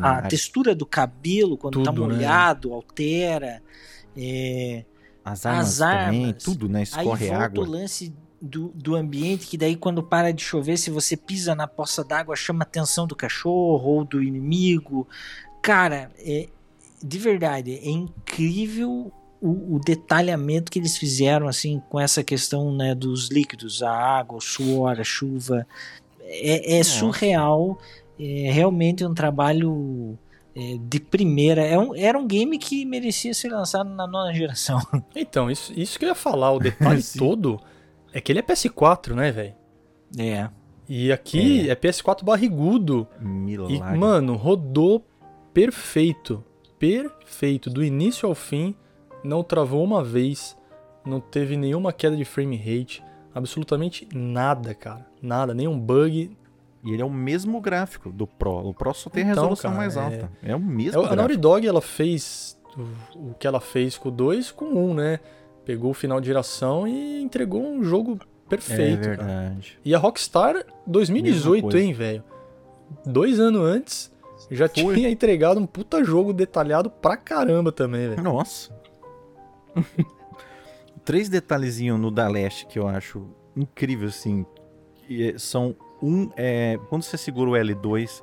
a- 0.00 0.18
a 0.18 0.22
textura 0.22 0.72
do 0.72 0.86
cabelo 0.86 1.58
quando 1.58 1.82
tá 1.82 1.92
Tudo, 1.92 2.06
né? 2.06 2.14
molhado, 2.14 2.72
altera. 2.72 3.60
é, 4.16 4.84
As 5.24 5.44
armas, 5.44 5.82
as 5.82 6.04
também, 6.04 6.26
armas. 6.26 6.42
tudo, 6.44 6.68
né? 6.68 6.78
aí 6.78 6.82
Escorre 6.84 7.26
volta 7.28 7.44
água. 7.44 7.64
o 7.64 7.70
lance 7.70 8.14
do, 8.40 8.68
do 8.68 8.94
ambiente, 8.94 9.48
que 9.48 9.58
daí 9.58 9.74
quando 9.74 10.00
para 10.00 10.32
de 10.32 10.44
chover, 10.44 10.76
se 10.76 10.90
você 10.90 11.16
pisa 11.16 11.56
na 11.56 11.66
poça 11.66 12.04
d'água, 12.04 12.36
chama 12.36 12.60
a 12.60 12.62
atenção 12.62 13.04
do 13.06 13.16
cachorro 13.16 13.84
ou 13.90 14.04
do 14.04 14.22
inimigo. 14.22 15.08
Cara, 15.60 16.10
é, 16.18 16.48
de 17.02 17.18
verdade, 17.18 17.74
é 17.74 17.90
incrível 17.90 19.10
o, 19.40 19.76
o 19.76 19.80
detalhamento 19.80 20.70
que 20.70 20.78
eles 20.78 20.96
fizeram 20.96 21.48
assim 21.48 21.80
com 21.88 21.98
essa 21.98 22.22
questão 22.22 22.72
né, 22.74 22.94
dos 22.94 23.28
líquidos, 23.28 23.82
a 23.82 23.90
água, 23.90 24.38
o 24.38 24.40
suor, 24.40 25.00
a 25.00 25.04
chuva. 25.04 25.66
É, 26.20 26.78
é 26.78 26.82
surreal, 26.84 27.78
é 28.20 28.50
realmente 28.50 29.04
um 29.04 29.14
trabalho 29.14 30.18
é, 30.54 30.76
de 30.80 31.00
primeira. 31.00 31.62
É 31.62 31.78
um, 31.78 31.94
era 31.94 32.18
um 32.18 32.26
game 32.26 32.58
que 32.58 32.84
merecia 32.84 33.32
ser 33.32 33.50
lançado 33.50 33.88
na 33.90 34.06
nova 34.06 34.32
geração. 34.32 34.80
Então, 35.14 35.50
isso, 35.50 35.72
isso 35.74 35.98
que 35.98 36.04
eu 36.04 36.10
ia 36.10 36.14
falar, 36.14 36.52
o 36.52 36.58
detalhe 36.58 37.02
todo 37.16 37.60
é 38.12 38.20
que 38.20 38.32
ele 38.32 38.40
é 38.40 38.42
PS4, 38.42 39.14
né, 39.14 39.30
velho? 39.30 39.54
É. 40.18 40.48
E 40.88 41.12
aqui 41.12 41.68
é, 41.68 41.76
PS4 41.76 42.24
barrigudo. 42.24 43.06
Milagre. 43.20 43.76
E, 43.76 43.98
mano, 43.98 44.36
rodou 44.36 45.06
perfeito. 45.52 46.44
Perfeito. 46.78 47.68
Do 47.68 47.84
início 47.84 48.28
ao 48.28 48.34
fim, 48.34 48.74
não 49.24 49.42
travou 49.42 49.82
uma 49.84 50.02
vez. 50.02 50.56
Não 51.04 51.20
teve 51.20 51.56
nenhuma 51.56 51.92
queda 51.92 52.16
de 52.16 52.24
frame 52.24 52.56
rate. 52.56 53.02
Absolutamente 53.34 54.08
nada, 54.14 54.74
cara. 54.74 55.06
Nada, 55.22 55.54
nenhum 55.54 55.78
bug. 55.78 56.36
E 56.84 56.92
ele 56.92 57.02
é 57.02 57.04
o 57.04 57.10
mesmo 57.10 57.60
gráfico 57.60 58.10
do 58.10 58.26
Pro. 58.26 58.68
O 58.68 58.74
Pro 58.74 58.92
só 58.94 59.10
tem 59.10 59.22
Então, 59.22 59.34
resolução 59.34 59.70
cara, 59.72 59.80
mais 59.82 59.96
é- 59.96 60.00
alta. 60.00 60.30
É 60.42 60.54
o 60.54 60.58
É, 60.58 60.60
mesmo 60.60 61.00
A 61.00 61.02
Naughty 61.02 61.16
gráfico. 61.16 61.40
Dog, 61.40 61.66
ela 61.66 61.80
fez 61.80 62.58
o, 63.16 63.34
que 63.34 63.46
ela 63.46 63.60
fez 63.60 63.96
com 63.98 64.08
o 64.08 64.12
2 64.12 64.50
com 64.50 64.66
o 64.66 64.90
1, 64.90 64.94
né? 64.94 65.20
Pegou 65.64 65.90
o 65.90 65.94
final 65.94 66.20
de 66.20 66.26
geração 66.28 66.86
e 66.86 67.20
entregou 67.20 67.62
um 67.62 67.82
jogo 67.82 68.18
É 68.22 68.48
perfeito, 68.48 69.00
cara. 69.02 69.16
verdade. 69.16 69.78
E 69.84 69.94
a 69.94 69.98
Rockstar, 69.98 70.64
2018, 70.86 71.54
Mesma 71.64 71.70
coisa. 71.70 71.86
hein, 71.86 71.92
velho? 71.92 72.24
Dois 73.04 73.38
anos 73.40 73.60
antes, 73.62 74.12
já 74.50 74.68
Foi. 74.68 74.94
tinha 74.94 75.10
entregado 75.10 75.58
um 75.60 75.66
puta 75.66 76.02
jogo 76.04 76.32
detalhado 76.32 76.88
pra 76.88 77.16
caramba 77.16 77.70
também, 77.72 78.08
velho. 78.08 78.22
Nossa. 78.22 78.72
Três 81.04 81.28
detalhezinhos 81.28 81.98
no 81.98 82.10
da 82.10 82.28
Leste 82.28 82.66
que 82.66 82.78
eu 82.78 82.86
acho 82.86 83.26
incrível, 83.56 84.08
assim. 84.08 84.44
que 85.06 85.30
é- 85.30 85.38
são 85.38 85.74
um. 86.02 86.30
É, 86.36 86.78
quando 86.88 87.02
você 87.02 87.16
segura 87.16 87.50
o 87.50 87.56
L2, 87.56 88.22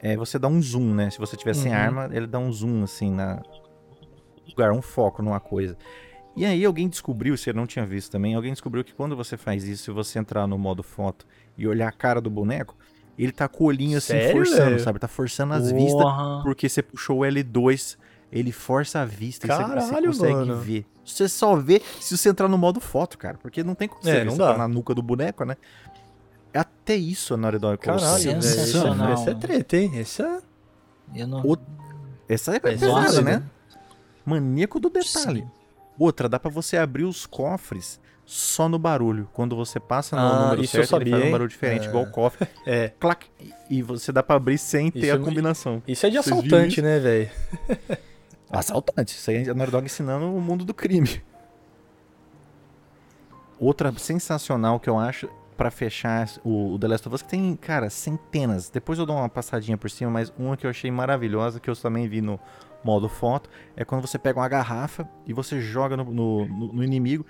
é, 0.00 0.16
você 0.16 0.38
dá 0.38 0.46
um 0.48 0.62
zoom, 0.62 0.94
né? 0.94 1.10
Se 1.10 1.18
você 1.18 1.36
tiver 1.36 1.54
sem 1.54 1.72
Uhum. 1.72 1.78
arma, 1.78 2.08
ele 2.12 2.26
dá 2.26 2.38
um 2.38 2.52
zoom, 2.52 2.84
assim, 2.84 3.10
na 3.10 3.42
lugar, 4.48 4.72
um 4.72 4.82
foco 4.82 5.22
numa 5.22 5.40
coisa. 5.40 5.76
E 6.36 6.44
aí 6.44 6.64
alguém 6.64 6.88
descobriu, 6.88 7.36
se 7.36 7.50
eu 7.50 7.54
não 7.54 7.66
tinha 7.66 7.84
visto 7.84 8.10
também, 8.12 8.34
alguém 8.34 8.52
descobriu 8.52 8.84
que 8.84 8.94
quando 8.94 9.16
você 9.16 9.36
faz 9.36 9.64
isso, 9.64 9.84
se 9.84 9.90
você 9.90 10.18
entrar 10.18 10.46
no 10.46 10.56
modo 10.56 10.82
foto 10.82 11.26
e 11.58 11.66
olhar 11.66 11.88
a 11.88 11.92
cara 11.92 12.20
do 12.20 12.30
boneco, 12.30 12.76
ele 13.18 13.32
tá 13.32 13.48
com 13.48 13.64
o 13.64 13.66
olhinho 13.66 13.98
assim, 13.98 14.12
Sério, 14.20 14.32
forçando, 14.32 14.78
sabe? 14.78 14.98
Tá 14.98 15.08
forçando 15.08 15.52
as 15.54 15.70
vistas 15.70 16.06
porque 16.42 16.68
você 16.68 16.82
puxou 16.82 17.18
o 17.18 17.24
L2, 17.24 17.98
ele 18.32 18.52
força 18.52 19.00
a 19.00 19.04
vista 19.04 19.46
e 19.46 19.50
você- 19.50 19.56
você, 19.56 19.68
Caralho, 19.90 20.06
consegue 20.06 20.32
mano. 20.34 20.56
ver. 20.56 20.86
Você 21.04 21.28
só 21.28 21.56
vê 21.56 21.82
se 22.00 22.16
você 22.16 22.28
entrar 22.28 22.46
no 22.48 22.56
modo 22.58 22.80
foto, 22.80 23.18
cara, 23.18 23.36
porque 23.42 23.64
não 23.64 23.74
tem 23.74 23.88
como 23.88 24.02
você 24.02 24.10
É, 24.10 24.14
ver, 24.20 24.24
não 24.26 24.32
você 24.32 24.38
dá. 24.38 24.52
tá 24.52 24.58
na 24.58 24.68
nuca 24.68 24.94
do 24.94 25.02
boneco, 25.02 25.44
né? 25.44 25.56
Até 26.54 26.94
isso 26.96 27.34
a 27.34 27.36
Naughty 27.36 27.58
Dog 27.58 27.78
Caralho. 27.78 28.18
Sensacional. 28.22 29.12
Essa 29.12 29.30
é 29.30 29.34
treta, 29.34 29.76
hein? 29.76 29.92
Essa 29.98 30.22
é 31.14 31.20
Eu 31.22 31.26
não... 31.26 31.40
O- 31.44 31.56
Essa 32.28 32.54
é 32.54 32.60
pesada, 32.60 33.08
zoado, 33.08 33.22
né? 33.22 33.42
Maníaco 34.24 34.78
do 34.78 34.88
detalhe. 34.90 35.40
Sim. 35.40 35.50
Outra, 35.98 36.28
dá 36.28 36.38
pra 36.38 36.50
você 36.50 36.76
abrir 36.76 37.04
os 37.04 37.26
cofres 37.26 38.00
só 38.24 38.68
no 38.68 38.78
barulho. 38.78 39.28
Quando 39.32 39.56
você 39.56 39.80
passa 39.80 40.14
no 40.14 40.22
Ah, 40.22 40.42
número 40.44 40.62
isso 40.62 40.76
eu 40.76 40.84
certo, 40.86 41.00
ele 41.02 41.10
sabia, 41.10 41.16
faz 41.16 41.28
um 41.28 41.32
barulho 41.32 41.48
diferente, 41.48 41.86
É. 41.86 41.88
igual 41.88 42.04
o 42.04 42.10
cofre. 42.10 42.48
É. 42.64 42.92
Clac, 43.00 43.26
e 43.68 43.82
você 43.82 44.12
dá 44.12 44.22
pra 44.22 44.36
abrir 44.36 44.58
sem 44.58 44.90
ter 44.90 45.00
Isso 45.00 45.12
a 45.12 45.16
é- 45.16 45.18
combinação. 45.18 45.82
Isso 45.88 46.06
é 46.06 46.10
de 46.10 46.16
Vocês 46.16 46.28
assaltante, 46.38 46.80
né, 46.80 46.98
velho? 47.00 47.30
Assaltante. 48.50 49.14
Isso 49.14 49.30
aí 49.30 49.46
é 49.46 49.50
a 49.50 49.54
Naughty 49.54 49.70
Dog 49.72 49.84
ensinando 49.86 50.34
o 50.34 50.40
mundo 50.40 50.64
do 50.64 50.74
crime. 50.74 51.22
Outra 53.58 53.92
sensacional 53.98 54.80
que 54.80 54.88
eu 54.88 54.98
acho 54.98 55.28
pra 55.56 55.70
fechar 55.70 56.26
o, 56.42 56.72
o 56.74 56.78
The 56.78 56.88
Last 56.88 57.06
of 57.08 57.14
Us, 57.14 57.22
que 57.22 57.28
tem, 57.28 57.54
cara, 57.56 57.90
centenas. 57.90 58.70
Depois 58.70 58.98
eu 58.98 59.04
dou 59.04 59.16
uma 59.16 59.28
passadinha 59.28 59.76
por 59.76 59.90
cima, 59.90 60.10
mas 60.10 60.32
uma 60.38 60.56
que 60.56 60.64
eu 60.66 60.70
achei 60.70 60.90
maravilhosa, 60.90 61.60
que 61.60 61.68
eu 61.68 61.76
também 61.76 62.08
vi 62.08 62.22
no 62.22 62.40
modo 62.82 63.08
foto, 63.10 63.50
é 63.76 63.84
quando 63.84 64.00
você 64.06 64.18
pega 64.18 64.40
uma 64.40 64.48
garrafa 64.48 65.06
e 65.26 65.34
você 65.34 65.60
joga 65.60 65.98
no, 65.98 66.04
no- 66.04 66.46
no- 66.46 66.72
no 66.72 66.82
inimigo. 66.84 67.26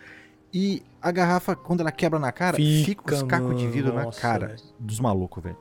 E 0.54 0.82
a 1.02 1.10
garrafa, 1.10 1.56
quando 1.56 1.80
ela 1.80 1.90
quebra 1.90 2.18
na 2.20 2.30
cara, 2.30 2.56
fica, 2.56 3.14
os 3.14 3.22
cacos 3.24 3.56
de 3.58 3.66
vidro 3.66 3.92
na 3.92 4.04
nossa, 4.04 4.20
cara 4.20 4.46
velho. 4.48 4.60
dos 4.78 5.00
malucos, 5.00 5.42
velho. 5.42 5.56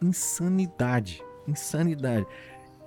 Insanidade. 0.00 1.22
Insanidade. 1.46 2.26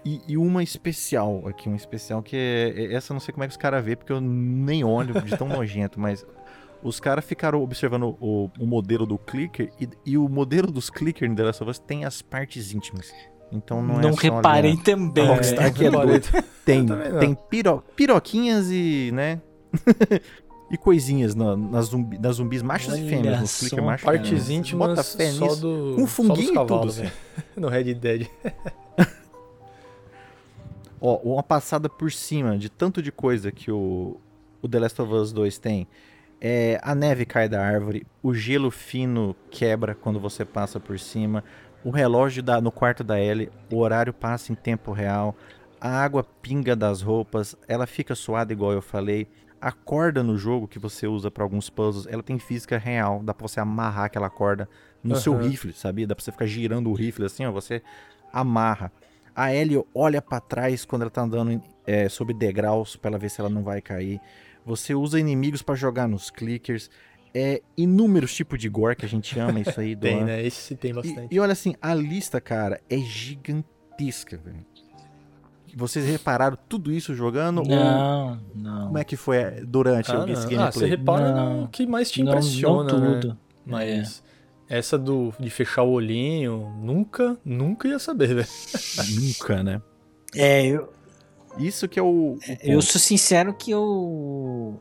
E, 0.04 0.20
e 0.28 0.38
uma 0.38 0.64
especial 0.64 1.44
aqui, 1.48 1.68
uma 1.68 1.76
especial 1.78 2.24
que 2.24 2.36
é, 2.36 2.74
é- 2.76 2.94
Essa 2.96 3.12
eu 3.12 3.16
não 3.16 3.20
sei 3.22 3.32
como 3.34 3.44
é 3.44 3.48
que 3.48 3.52
os 3.52 3.58
caras 3.58 3.84
vê, 3.86 3.96
porque 3.96 4.12
eu 4.12 4.20
nem 4.20 4.84
olho 4.84 5.22
de 5.22 5.38
tão 5.38 5.48
nojento, 5.50 6.00
mas 6.00 6.26
os 6.82 7.00
caras 7.00 7.24
ficaram 7.24 7.62
observando 7.62 8.18
o, 8.20 8.50
o 8.60 8.66
modelo 8.66 9.06
do 9.06 9.18
clicker 9.18 9.72
e, 9.80 9.88
e 10.06 10.18
o 10.18 10.28
modelo 10.28 10.72
dos 10.72 10.90
clicker 10.90 11.30
no 11.30 11.36
The 11.36 11.44
Last 11.44 11.62
of 11.64 11.70
Us 11.70 11.78
tem 11.80 12.04
as 12.06 12.22
partes 12.22 12.74
íntimas. 12.74 13.14
Então 13.52 13.84
não, 13.84 14.00
Não, 14.00 14.10
é 14.10 14.14
só 14.14 14.20
ali, 14.20 14.30
reparei 14.36 14.74
ó, 14.80 14.84
também. 14.84 15.24
a 15.28 15.34
Rockstar 15.34 15.64
né? 15.66 15.72
que 15.72 15.86
é 15.86 15.92
doido. 15.92 16.28
Tem, 16.66 16.82
não. 16.84 17.20
tem 17.20 17.36
piro, 17.50 17.84
piroquinhas 17.96 18.72
e, 18.72 19.12
né? 19.14 19.40
e 20.72 20.78
coisinhas 20.78 21.36
na- 21.36 21.56
nas, 21.58 21.88
zumbi, 21.88 22.18
nas 22.18 22.38
zumbis 22.38 22.64
machos 22.64 22.96
e 22.96 23.02
Olha 23.02 23.10
fêmeas, 23.10 23.42
nos 23.42 23.52
só, 23.52 23.60
clicker 23.60 23.84
machos. 23.84 24.06
Partes 24.06 24.40
Bota 24.44 24.54
íntimas 24.54 25.14
fé 25.16 25.32
só 25.32 25.46
nisso. 25.46 25.62
do, 25.62 25.96
só 26.00 26.08
funguinho 26.08 26.36
dos 26.38 26.50
e 26.50 26.54
cavalos, 26.54 26.96
tudo, 26.96 27.04
velho. 27.04 27.14
No 27.58 27.68
Red 27.68 27.94
Dead. 27.94 28.28
Ó, 31.02 31.16
uma 31.18 31.42
passada 31.42 31.90
por 31.90 32.12
cima 32.12 32.56
de 32.56 32.70
tanto 32.70 33.02
de 33.02 33.12
coisa 33.12 33.52
que 33.52 33.72
o, 33.72 34.18
o 34.62 34.70
The 34.70 34.80
Last 34.80 35.02
of 35.02 35.12
Us 35.12 35.34
2 35.34 35.58
tem. 35.58 35.88
É, 36.40 36.80
a 36.84 36.94
neve 36.94 37.26
cai 37.26 37.50
da 37.50 37.64
árvore, 37.64 38.06
o 38.22 38.34
gelo 38.34 38.72
fino 38.72 39.36
quebra 39.50 39.96
quando 39.96 40.20
você 40.20 40.46
passa 40.46 40.80
por 40.80 41.00
cima. 41.00 41.44
o 41.84 41.90
relógio 41.90 42.44
da, 42.44 42.62
no 42.62 42.72
quarto 42.72 43.04
da 43.04 43.20
Ellie, 43.20 43.52
o 43.72 43.78
horário 43.78 44.14
passa 44.14 44.52
em 44.52 44.56
tempo 44.56 44.92
real, 44.92 45.36
a 45.80 45.90
água 45.90 46.24
pinga 46.24 46.76
das 46.76 47.02
roupas, 47.02 47.56
ela 47.68 47.88
fica 47.88 48.14
suada 48.14 48.54
igual 48.54 48.72
eu 48.72 48.82
falei. 48.82 49.28
A 49.60 49.72
corda 49.72 50.24
no 50.24 50.38
jogo 50.38 50.68
que 50.68 50.80
você 50.80 51.08
usa 51.08 51.30
para 51.30 51.44
alguns 51.44 51.70
puzzles, 51.70 52.08
ela 52.12 52.24
tem 52.24 52.38
física 52.38 52.78
real, 52.78 53.22
dá 53.24 53.34
pra 53.34 53.48
você 53.48 53.60
amarrar 53.60 54.06
aquela 54.06 54.30
corda 54.30 54.68
no 55.04 55.16
uhum. 55.16 55.22
seu 55.22 55.38
rifle, 55.38 55.74
sabia? 55.74 56.06
Dá 56.08 56.16
pra 56.16 56.24
você 56.24 56.32
ficar 56.32 56.48
girando 56.48 56.90
o 56.90 56.94
rifle 56.94 57.26
assim, 57.26 57.46
ó, 57.46 57.52
você 57.52 57.82
amarra. 58.32 58.92
A 59.36 59.54
Ellie 59.54 59.82
olha 59.94 60.22
para 60.22 60.40
trás 60.40 60.86
quando 60.86 61.04
ela 61.04 61.12
tá 61.12 61.22
andando 61.22 61.62
é, 61.86 62.10
sobre 62.10 62.34
degraus 62.34 62.96
para 62.96 63.12
ela 63.12 63.18
ver 63.18 63.30
se 63.30 63.40
ela 63.40 63.50
não 63.50 63.64
vai 63.64 63.82
cair. 63.82 64.20
Você 64.66 64.94
usa 64.94 65.20
inimigos 65.20 65.62
para 65.62 65.76
jogar 65.76 66.08
nos 66.08 66.30
clickers. 66.30 66.90
É 67.34 67.62
inúmeros 67.78 68.36
tipos 68.36 68.60
de 68.60 68.68
gore 68.68 68.96
que 68.96 69.06
a 69.06 69.10
gente 69.10 69.40
ama 69.40 69.60
isso 69.62 69.80
aí. 69.80 69.96
tem, 69.98 70.24
né? 70.24 70.46
Esse 70.46 70.76
tem 70.76 70.94
bastante. 70.94 71.28
E, 71.32 71.36
e, 71.36 71.40
olha 71.40 71.54
assim, 71.54 71.76
a 71.82 71.94
lista, 71.94 72.42
cara, 72.42 72.82
é 72.90 72.98
gigantesca, 72.98 74.38
velho. 74.38 74.66
Vocês 75.74 76.06
repararam 76.06 76.58
tudo 76.68 76.92
isso 76.92 77.16
jogando? 77.16 77.64
Não, 77.64 78.32
ou... 78.32 78.38
não. 78.54 78.88
Como 78.88 78.98
é 78.98 79.04
que 79.06 79.16
foi 79.16 79.62
durante 79.66 80.12
ah, 80.12 80.26
esse 80.28 80.42
gameplay? 80.42 80.58
Ah, 80.58 80.72
você 80.72 80.86
repara 80.86 81.32
não, 81.34 81.62
no 81.62 81.68
que 81.70 81.88
mais 81.88 82.12
te 82.12 82.22
impressiona, 82.22 82.92
não, 82.92 83.00
não 83.00 83.14
tudo. 83.14 83.28
Né? 83.30 83.38
Mas... 83.66 84.24
É. 84.28 84.31
Essa 84.72 84.98
do 84.98 85.34
de 85.38 85.50
fechar 85.50 85.84
o 85.84 85.92
olhinho, 85.92 86.74
nunca, 86.82 87.38
nunca 87.44 87.90
ia 87.90 88.00
saber, 88.00 88.36
velho. 88.36 88.48
nunca, 89.20 89.62
né? 89.62 89.82
É, 90.34 90.66
eu. 90.66 90.90
Isso 91.58 91.90
que 91.90 92.00
é 92.00 92.02
o. 92.02 92.38
o 92.38 92.40
eu 92.64 92.82
sou 92.82 93.00
sincero 93.02 93.54
que 93.54 93.70
eu. 93.70 94.80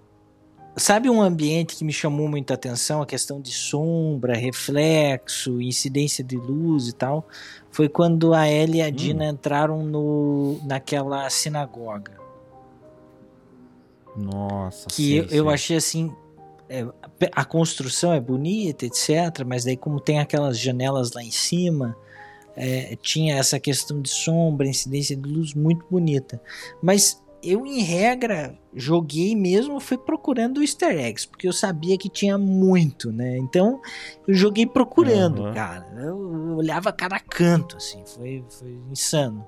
Sabe 0.76 1.10
um 1.10 1.20
ambiente 1.20 1.74
que 1.74 1.84
me 1.84 1.92
chamou 1.92 2.28
muita 2.28 2.54
atenção, 2.54 3.02
a 3.02 3.06
questão 3.06 3.40
de 3.40 3.50
sombra, 3.50 4.36
reflexo, 4.36 5.60
incidência 5.60 6.22
de 6.22 6.36
luz 6.36 6.86
e 6.86 6.92
tal, 6.92 7.26
foi 7.72 7.88
quando 7.88 8.32
a 8.32 8.48
Ellie 8.48 8.78
e 8.78 8.82
a 8.82 8.86
hum. 8.86 8.92
Dina 8.92 9.26
entraram 9.26 9.82
no, 9.82 10.60
naquela 10.62 11.28
sinagoga. 11.28 12.12
Nossa. 14.16 14.86
Que 14.86 14.94
sim, 14.94 15.14
eu, 15.14 15.28
sim. 15.28 15.34
eu 15.34 15.50
achei 15.50 15.76
assim 15.76 16.14
é, 16.70 16.86
a 17.34 17.44
construção 17.44 18.12
é 18.12 18.20
bonita, 18.20 18.86
etc. 18.86 19.44
Mas 19.46 19.64
daí, 19.64 19.76
como 19.76 20.00
tem 20.00 20.18
aquelas 20.18 20.58
janelas 20.58 21.12
lá 21.12 21.22
em 21.22 21.30
cima, 21.30 21.96
é, 22.56 22.96
tinha 22.96 23.36
essa 23.36 23.58
questão 23.58 24.00
de 24.00 24.10
sombra, 24.10 24.66
incidência 24.66 25.16
de 25.16 25.28
luz 25.28 25.54
muito 25.54 25.84
bonita. 25.90 26.40
Mas 26.82 27.22
eu, 27.42 27.66
em 27.66 27.80
regra, 27.80 28.58
joguei 28.74 29.34
mesmo, 29.34 29.80
fui 29.80 29.96
procurando 29.96 30.62
easter 30.62 30.98
eggs, 30.98 31.26
porque 31.26 31.48
eu 31.48 31.52
sabia 31.52 31.96
que 31.96 32.08
tinha 32.08 32.36
muito, 32.36 33.10
né? 33.10 33.38
Então, 33.38 33.80
eu 34.26 34.34
joguei 34.34 34.66
procurando, 34.66 35.44
uhum. 35.44 35.54
cara. 35.54 35.86
Eu, 36.02 36.56
olhava 36.56 36.92
cada 36.92 37.18
canto, 37.18 37.76
assim, 37.76 38.02
foi, 38.04 38.44
foi 38.48 38.78
insano. 38.90 39.46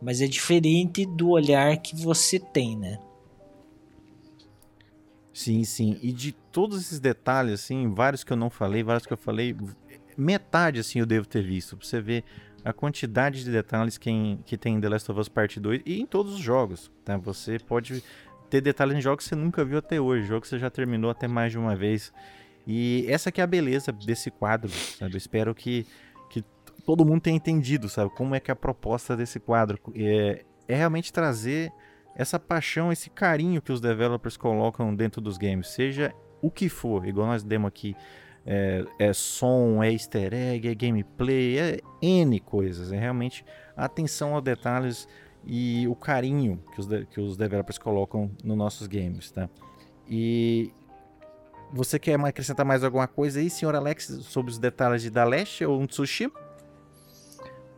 Mas 0.00 0.20
é 0.20 0.26
diferente 0.26 1.06
do 1.06 1.30
olhar 1.30 1.76
que 1.78 1.96
você 1.96 2.38
tem, 2.38 2.76
né? 2.76 2.98
Sim, 5.32 5.64
sim. 5.64 5.98
E 6.02 6.12
de 6.12 6.32
todos 6.32 6.80
esses 6.80 7.00
detalhes, 7.00 7.54
assim, 7.54 7.92
vários 7.92 8.22
que 8.22 8.32
eu 8.32 8.36
não 8.36 8.50
falei, 8.50 8.82
vários 8.82 9.06
que 9.06 9.12
eu 9.12 9.16
falei, 9.16 9.56
metade, 10.16 10.80
assim, 10.80 10.98
eu 10.98 11.06
devo 11.06 11.26
ter 11.26 11.42
visto. 11.42 11.76
Pra 11.76 11.86
você 11.86 12.00
ver 12.00 12.24
a 12.64 12.72
quantidade 12.72 13.44
de 13.44 13.50
detalhes 13.50 13.98
que, 13.98 14.10
em, 14.10 14.38
que 14.44 14.56
tem 14.56 14.76
em 14.76 14.80
The 14.80 14.88
Last 14.88 15.10
of 15.10 15.20
Us 15.20 15.28
Part 15.28 15.58
2 15.58 15.82
e 15.84 16.00
em 16.00 16.06
todos 16.06 16.34
os 16.34 16.40
jogos, 16.40 16.90
tá? 17.04 17.16
Você 17.16 17.58
pode 17.58 18.02
ter 18.48 18.60
detalhes 18.60 18.96
em 18.96 19.00
jogos 19.00 19.24
que 19.24 19.30
você 19.30 19.34
nunca 19.34 19.64
viu 19.64 19.78
até 19.78 20.00
hoje, 20.00 20.26
jogos 20.26 20.48
que 20.48 20.54
você 20.54 20.58
já 20.58 20.70
terminou 20.70 21.10
até 21.10 21.26
mais 21.26 21.50
de 21.50 21.58
uma 21.58 21.74
vez. 21.74 22.12
E 22.66 23.04
essa 23.08 23.32
que 23.32 23.40
é 23.40 23.44
a 23.44 23.46
beleza 23.46 23.90
desse 23.90 24.30
quadro, 24.30 24.70
sabe? 24.70 25.14
Eu 25.14 25.18
espero 25.18 25.54
que, 25.54 25.86
que 26.30 26.44
todo 26.84 27.04
mundo 27.04 27.22
tenha 27.22 27.36
entendido, 27.36 27.88
sabe? 27.88 28.10
Como 28.14 28.34
é 28.34 28.40
que 28.40 28.50
é 28.50 28.52
a 28.52 28.56
proposta 28.56 29.16
desse 29.16 29.40
quadro 29.40 29.78
é, 29.94 30.44
é 30.68 30.76
realmente 30.76 31.12
trazer 31.12 31.72
essa 32.14 32.38
paixão, 32.38 32.92
esse 32.92 33.10
carinho 33.10 33.62
que 33.62 33.72
os 33.72 33.80
developers 33.80 34.36
colocam 34.36 34.94
dentro 34.94 35.20
dos 35.20 35.38
games, 35.38 35.68
seja 35.68 36.14
o 36.40 36.50
que 36.50 36.68
for, 36.68 37.06
igual 37.06 37.26
nós 37.26 37.42
demos 37.42 37.68
aqui, 37.68 37.96
é, 38.44 38.84
é 38.98 39.12
som, 39.12 39.82
é 39.82 39.92
easter 39.92 40.34
egg, 40.34 40.68
é 40.68 40.74
gameplay, 40.74 41.58
é 41.58 41.80
N 42.00 42.40
coisas, 42.40 42.92
é 42.92 42.98
realmente 42.98 43.44
atenção 43.76 44.34
aos 44.34 44.42
detalhes 44.42 45.08
e 45.44 45.86
o 45.88 45.94
carinho 45.94 46.62
que 46.74 46.80
os, 46.80 46.88
que 47.10 47.20
os 47.20 47.36
developers 47.36 47.78
colocam 47.78 48.30
nos 48.42 48.56
nossos 48.56 48.86
games, 48.86 49.30
tá? 49.30 49.48
E 50.08 50.72
você 51.72 51.98
quer 51.98 52.20
acrescentar 52.20 52.66
mais 52.66 52.84
alguma 52.84 53.08
coisa 53.08 53.40
aí, 53.40 53.48
senhor 53.48 53.74
Alex, 53.74 54.04
sobre 54.22 54.50
os 54.50 54.58
detalhes 54.58 55.02
de 55.02 55.10
Da 55.10 55.24
Leste 55.24 55.64
ou 55.64 55.86
Tsushima? 55.86 56.32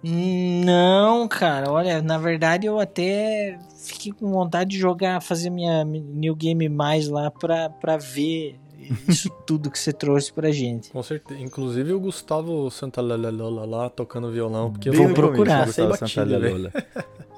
Não, 0.07 1.27
cara, 1.27 1.71
olha, 1.71 2.03
na 2.03 2.19
verdade 2.19 2.67
eu 2.67 2.79
até 2.79 3.59
fiquei 3.85 4.13
com 4.13 4.31
vontade 4.31 4.71
de 4.71 4.79
jogar, 4.79 5.23
fazer 5.23 5.49
minha 5.49 5.83
New 5.83 6.37
Game 6.37 6.69
Mais 6.69 7.09
lá 7.09 7.31
pra, 7.31 7.71
pra 7.71 7.97
ver 7.97 8.61
isso 9.09 9.31
tudo 9.47 9.71
que 9.71 9.79
você 9.79 9.95
trouxe 9.95 10.31
pra 10.31 10.51
gente. 10.51 10.91
Com 10.91 11.03
certeza. 11.03 11.41
Inclusive 11.41 11.95
o 11.95 12.01
Gustavo 12.01 12.71
Santalalola 12.71 13.65
lá 13.65 13.89
tocando 13.89 14.31
violão, 14.31 14.71
porque 14.71 14.91
Bem 14.91 15.01
eu 15.01 15.07
vou 15.07 15.15
procurar. 15.15 15.69
Sem 15.69 15.89
batida, 15.89 16.39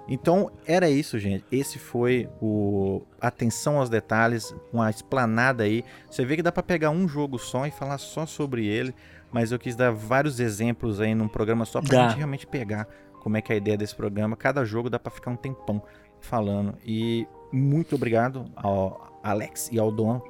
então 0.08 0.50
era 0.64 0.88
isso, 0.88 1.18
gente. 1.18 1.44
Esse 1.50 1.78
foi 1.78 2.28
o 2.40 3.02
atenção 3.20 3.78
aos 3.78 3.88
detalhes, 3.88 4.54
uma 4.72 4.88
esplanada 4.88 5.64
aí. 5.64 5.84
Você 6.10 6.24
vê 6.24 6.36
que 6.36 6.42
dá 6.42 6.52
para 6.52 6.62
pegar 6.62 6.90
um 6.90 7.08
jogo 7.08 7.38
só 7.38 7.66
e 7.66 7.70
falar 7.70 7.98
só 7.98 8.24
sobre 8.24 8.66
ele 8.66 8.94
mas 9.32 9.52
eu 9.52 9.58
quis 9.58 9.76
dar 9.76 9.90
vários 9.92 10.40
exemplos 10.40 11.00
aí 11.00 11.14
num 11.14 11.28
programa 11.28 11.64
só 11.64 11.80
pra 11.80 11.90
dá. 11.90 12.08
gente 12.08 12.16
realmente 12.18 12.46
pegar 12.46 12.88
como 13.20 13.36
é 13.36 13.42
que 13.42 13.52
é 13.52 13.56
a 13.56 13.58
ideia 13.58 13.76
desse 13.76 13.94
programa. 13.94 14.36
Cada 14.36 14.64
jogo 14.64 14.88
dá 14.88 14.98
para 14.98 15.10
ficar 15.10 15.30
um 15.30 15.36
tempão 15.36 15.82
falando. 16.20 16.74
E 16.84 17.26
muito 17.52 17.94
obrigado 17.96 18.46
ao 18.54 19.20
Alex 19.22 19.68
e 19.72 19.78
ao 19.78 19.90
Dom 19.90 20.20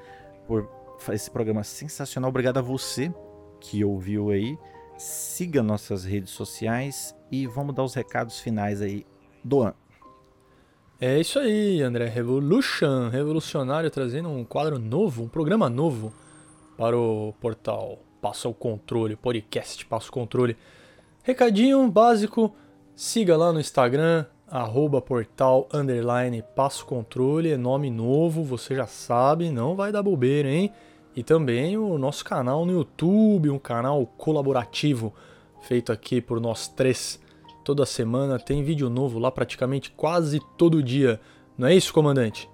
por 0.46 0.68
esse 1.12 1.30
programa 1.30 1.62
sensacional. 1.62 2.30
Obrigado 2.30 2.58
a 2.58 2.62
você 2.62 3.12
que 3.60 3.84
ouviu 3.84 4.30
aí. 4.30 4.58
Siga 4.96 5.62
nossas 5.62 6.04
redes 6.04 6.30
sociais 6.30 7.14
e 7.30 7.46
vamos 7.46 7.74
dar 7.74 7.84
os 7.84 7.94
recados 7.94 8.40
finais 8.40 8.80
aí. 8.80 9.04
Doan. 9.44 9.74
É 10.98 11.20
isso 11.20 11.38
aí, 11.38 11.82
André. 11.82 12.06
Revolution, 12.06 13.10
revolucionário, 13.10 13.90
trazendo 13.90 14.30
um 14.30 14.42
quadro 14.42 14.78
novo, 14.78 15.24
um 15.24 15.28
programa 15.28 15.68
novo 15.68 16.14
para 16.78 16.96
o 16.96 17.34
portal 17.38 18.05
Passa 18.26 18.48
o 18.48 18.54
Controle, 18.54 19.14
podcast 19.14 19.86
Passa 19.86 20.08
o 20.08 20.12
Controle. 20.12 20.56
Recadinho 21.22 21.88
básico, 21.88 22.52
siga 22.92 23.36
lá 23.36 23.52
no 23.52 23.60
Instagram, 23.60 24.26
arroba 24.50 25.00
portal, 25.00 25.68
underline, 25.72 26.42
Passo 26.56 26.84
Controle, 26.86 27.52
é 27.52 27.56
nome 27.56 27.88
novo, 27.88 28.42
você 28.42 28.74
já 28.74 28.84
sabe, 28.88 29.52
não 29.52 29.76
vai 29.76 29.92
dar 29.92 30.02
bobeira, 30.02 30.48
hein? 30.48 30.72
E 31.14 31.22
também 31.22 31.78
o 31.78 31.96
nosso 31.96 32.24
canal 32.24 32.66
no 32.66 32.72
YouTube, 32.72 33.48
um 33.48 33.60
canal 33.60 34.04
colaborativo, 34.18 35.14
feito 35.60 35.92
aqui 35.92 36.20
por 36.20 36.40
nós 36.40 36.66
três. 36.66 37.20
Toda 37.64 37.86
semana 37.86 38.40
tem 38.40 38.64
vídeo 38.64 38.90
novo 38.90 39.20
lá 39.20 39.30
praticamente 39.30 39.92
quase 39.92 40.40
todo 40.58 40.82
dia. 40.82 41.20
Não 41.56 41.68
é 41.68 41.76
isso, 41.76 41.94
comandante? 41.94 42.50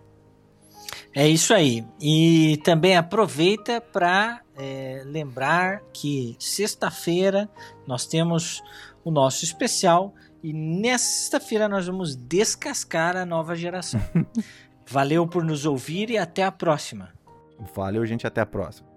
É 1.15 1.27
isso 1.27 1.55
aí. 1.55 1.83
E 1.99 2.61
também 2.63 2.95
aproveita 2.95 3.81
para 3.81 4.42
é, 4.57 5.03
lembrar 5.05 5.83
que 5.93 6.37
sexta-feira 6.39 7.49
nós 7.87 8.07
temos 8.07 8.63
o 9.05 9.11
nosso 9.11 9.45
especial 9.45 10.15
e 10.43 10.53
nesta 10.53 11.07
sexta-feira 11.07 11.69
nós 11.69 11.87
vamos 11.87 12.17
descascar 12.17 13.17
a 13.17 13.25
nova 13.25 13.55
geração. 13.55 14.01
Valeu 14.87 15.27
por 15.27 15.45
nos 15.45 15.65
ouvir 15.65 16.11
e 16.11 16.19
até 16.19 16.43
a 16.43 16.53
próxima. 16.53 17.11
Valeu, 17.75 18.05
gente, 18.05 18.27
até 18.27 18.41
a 18.41 18.47
próxima. 18.47 18.92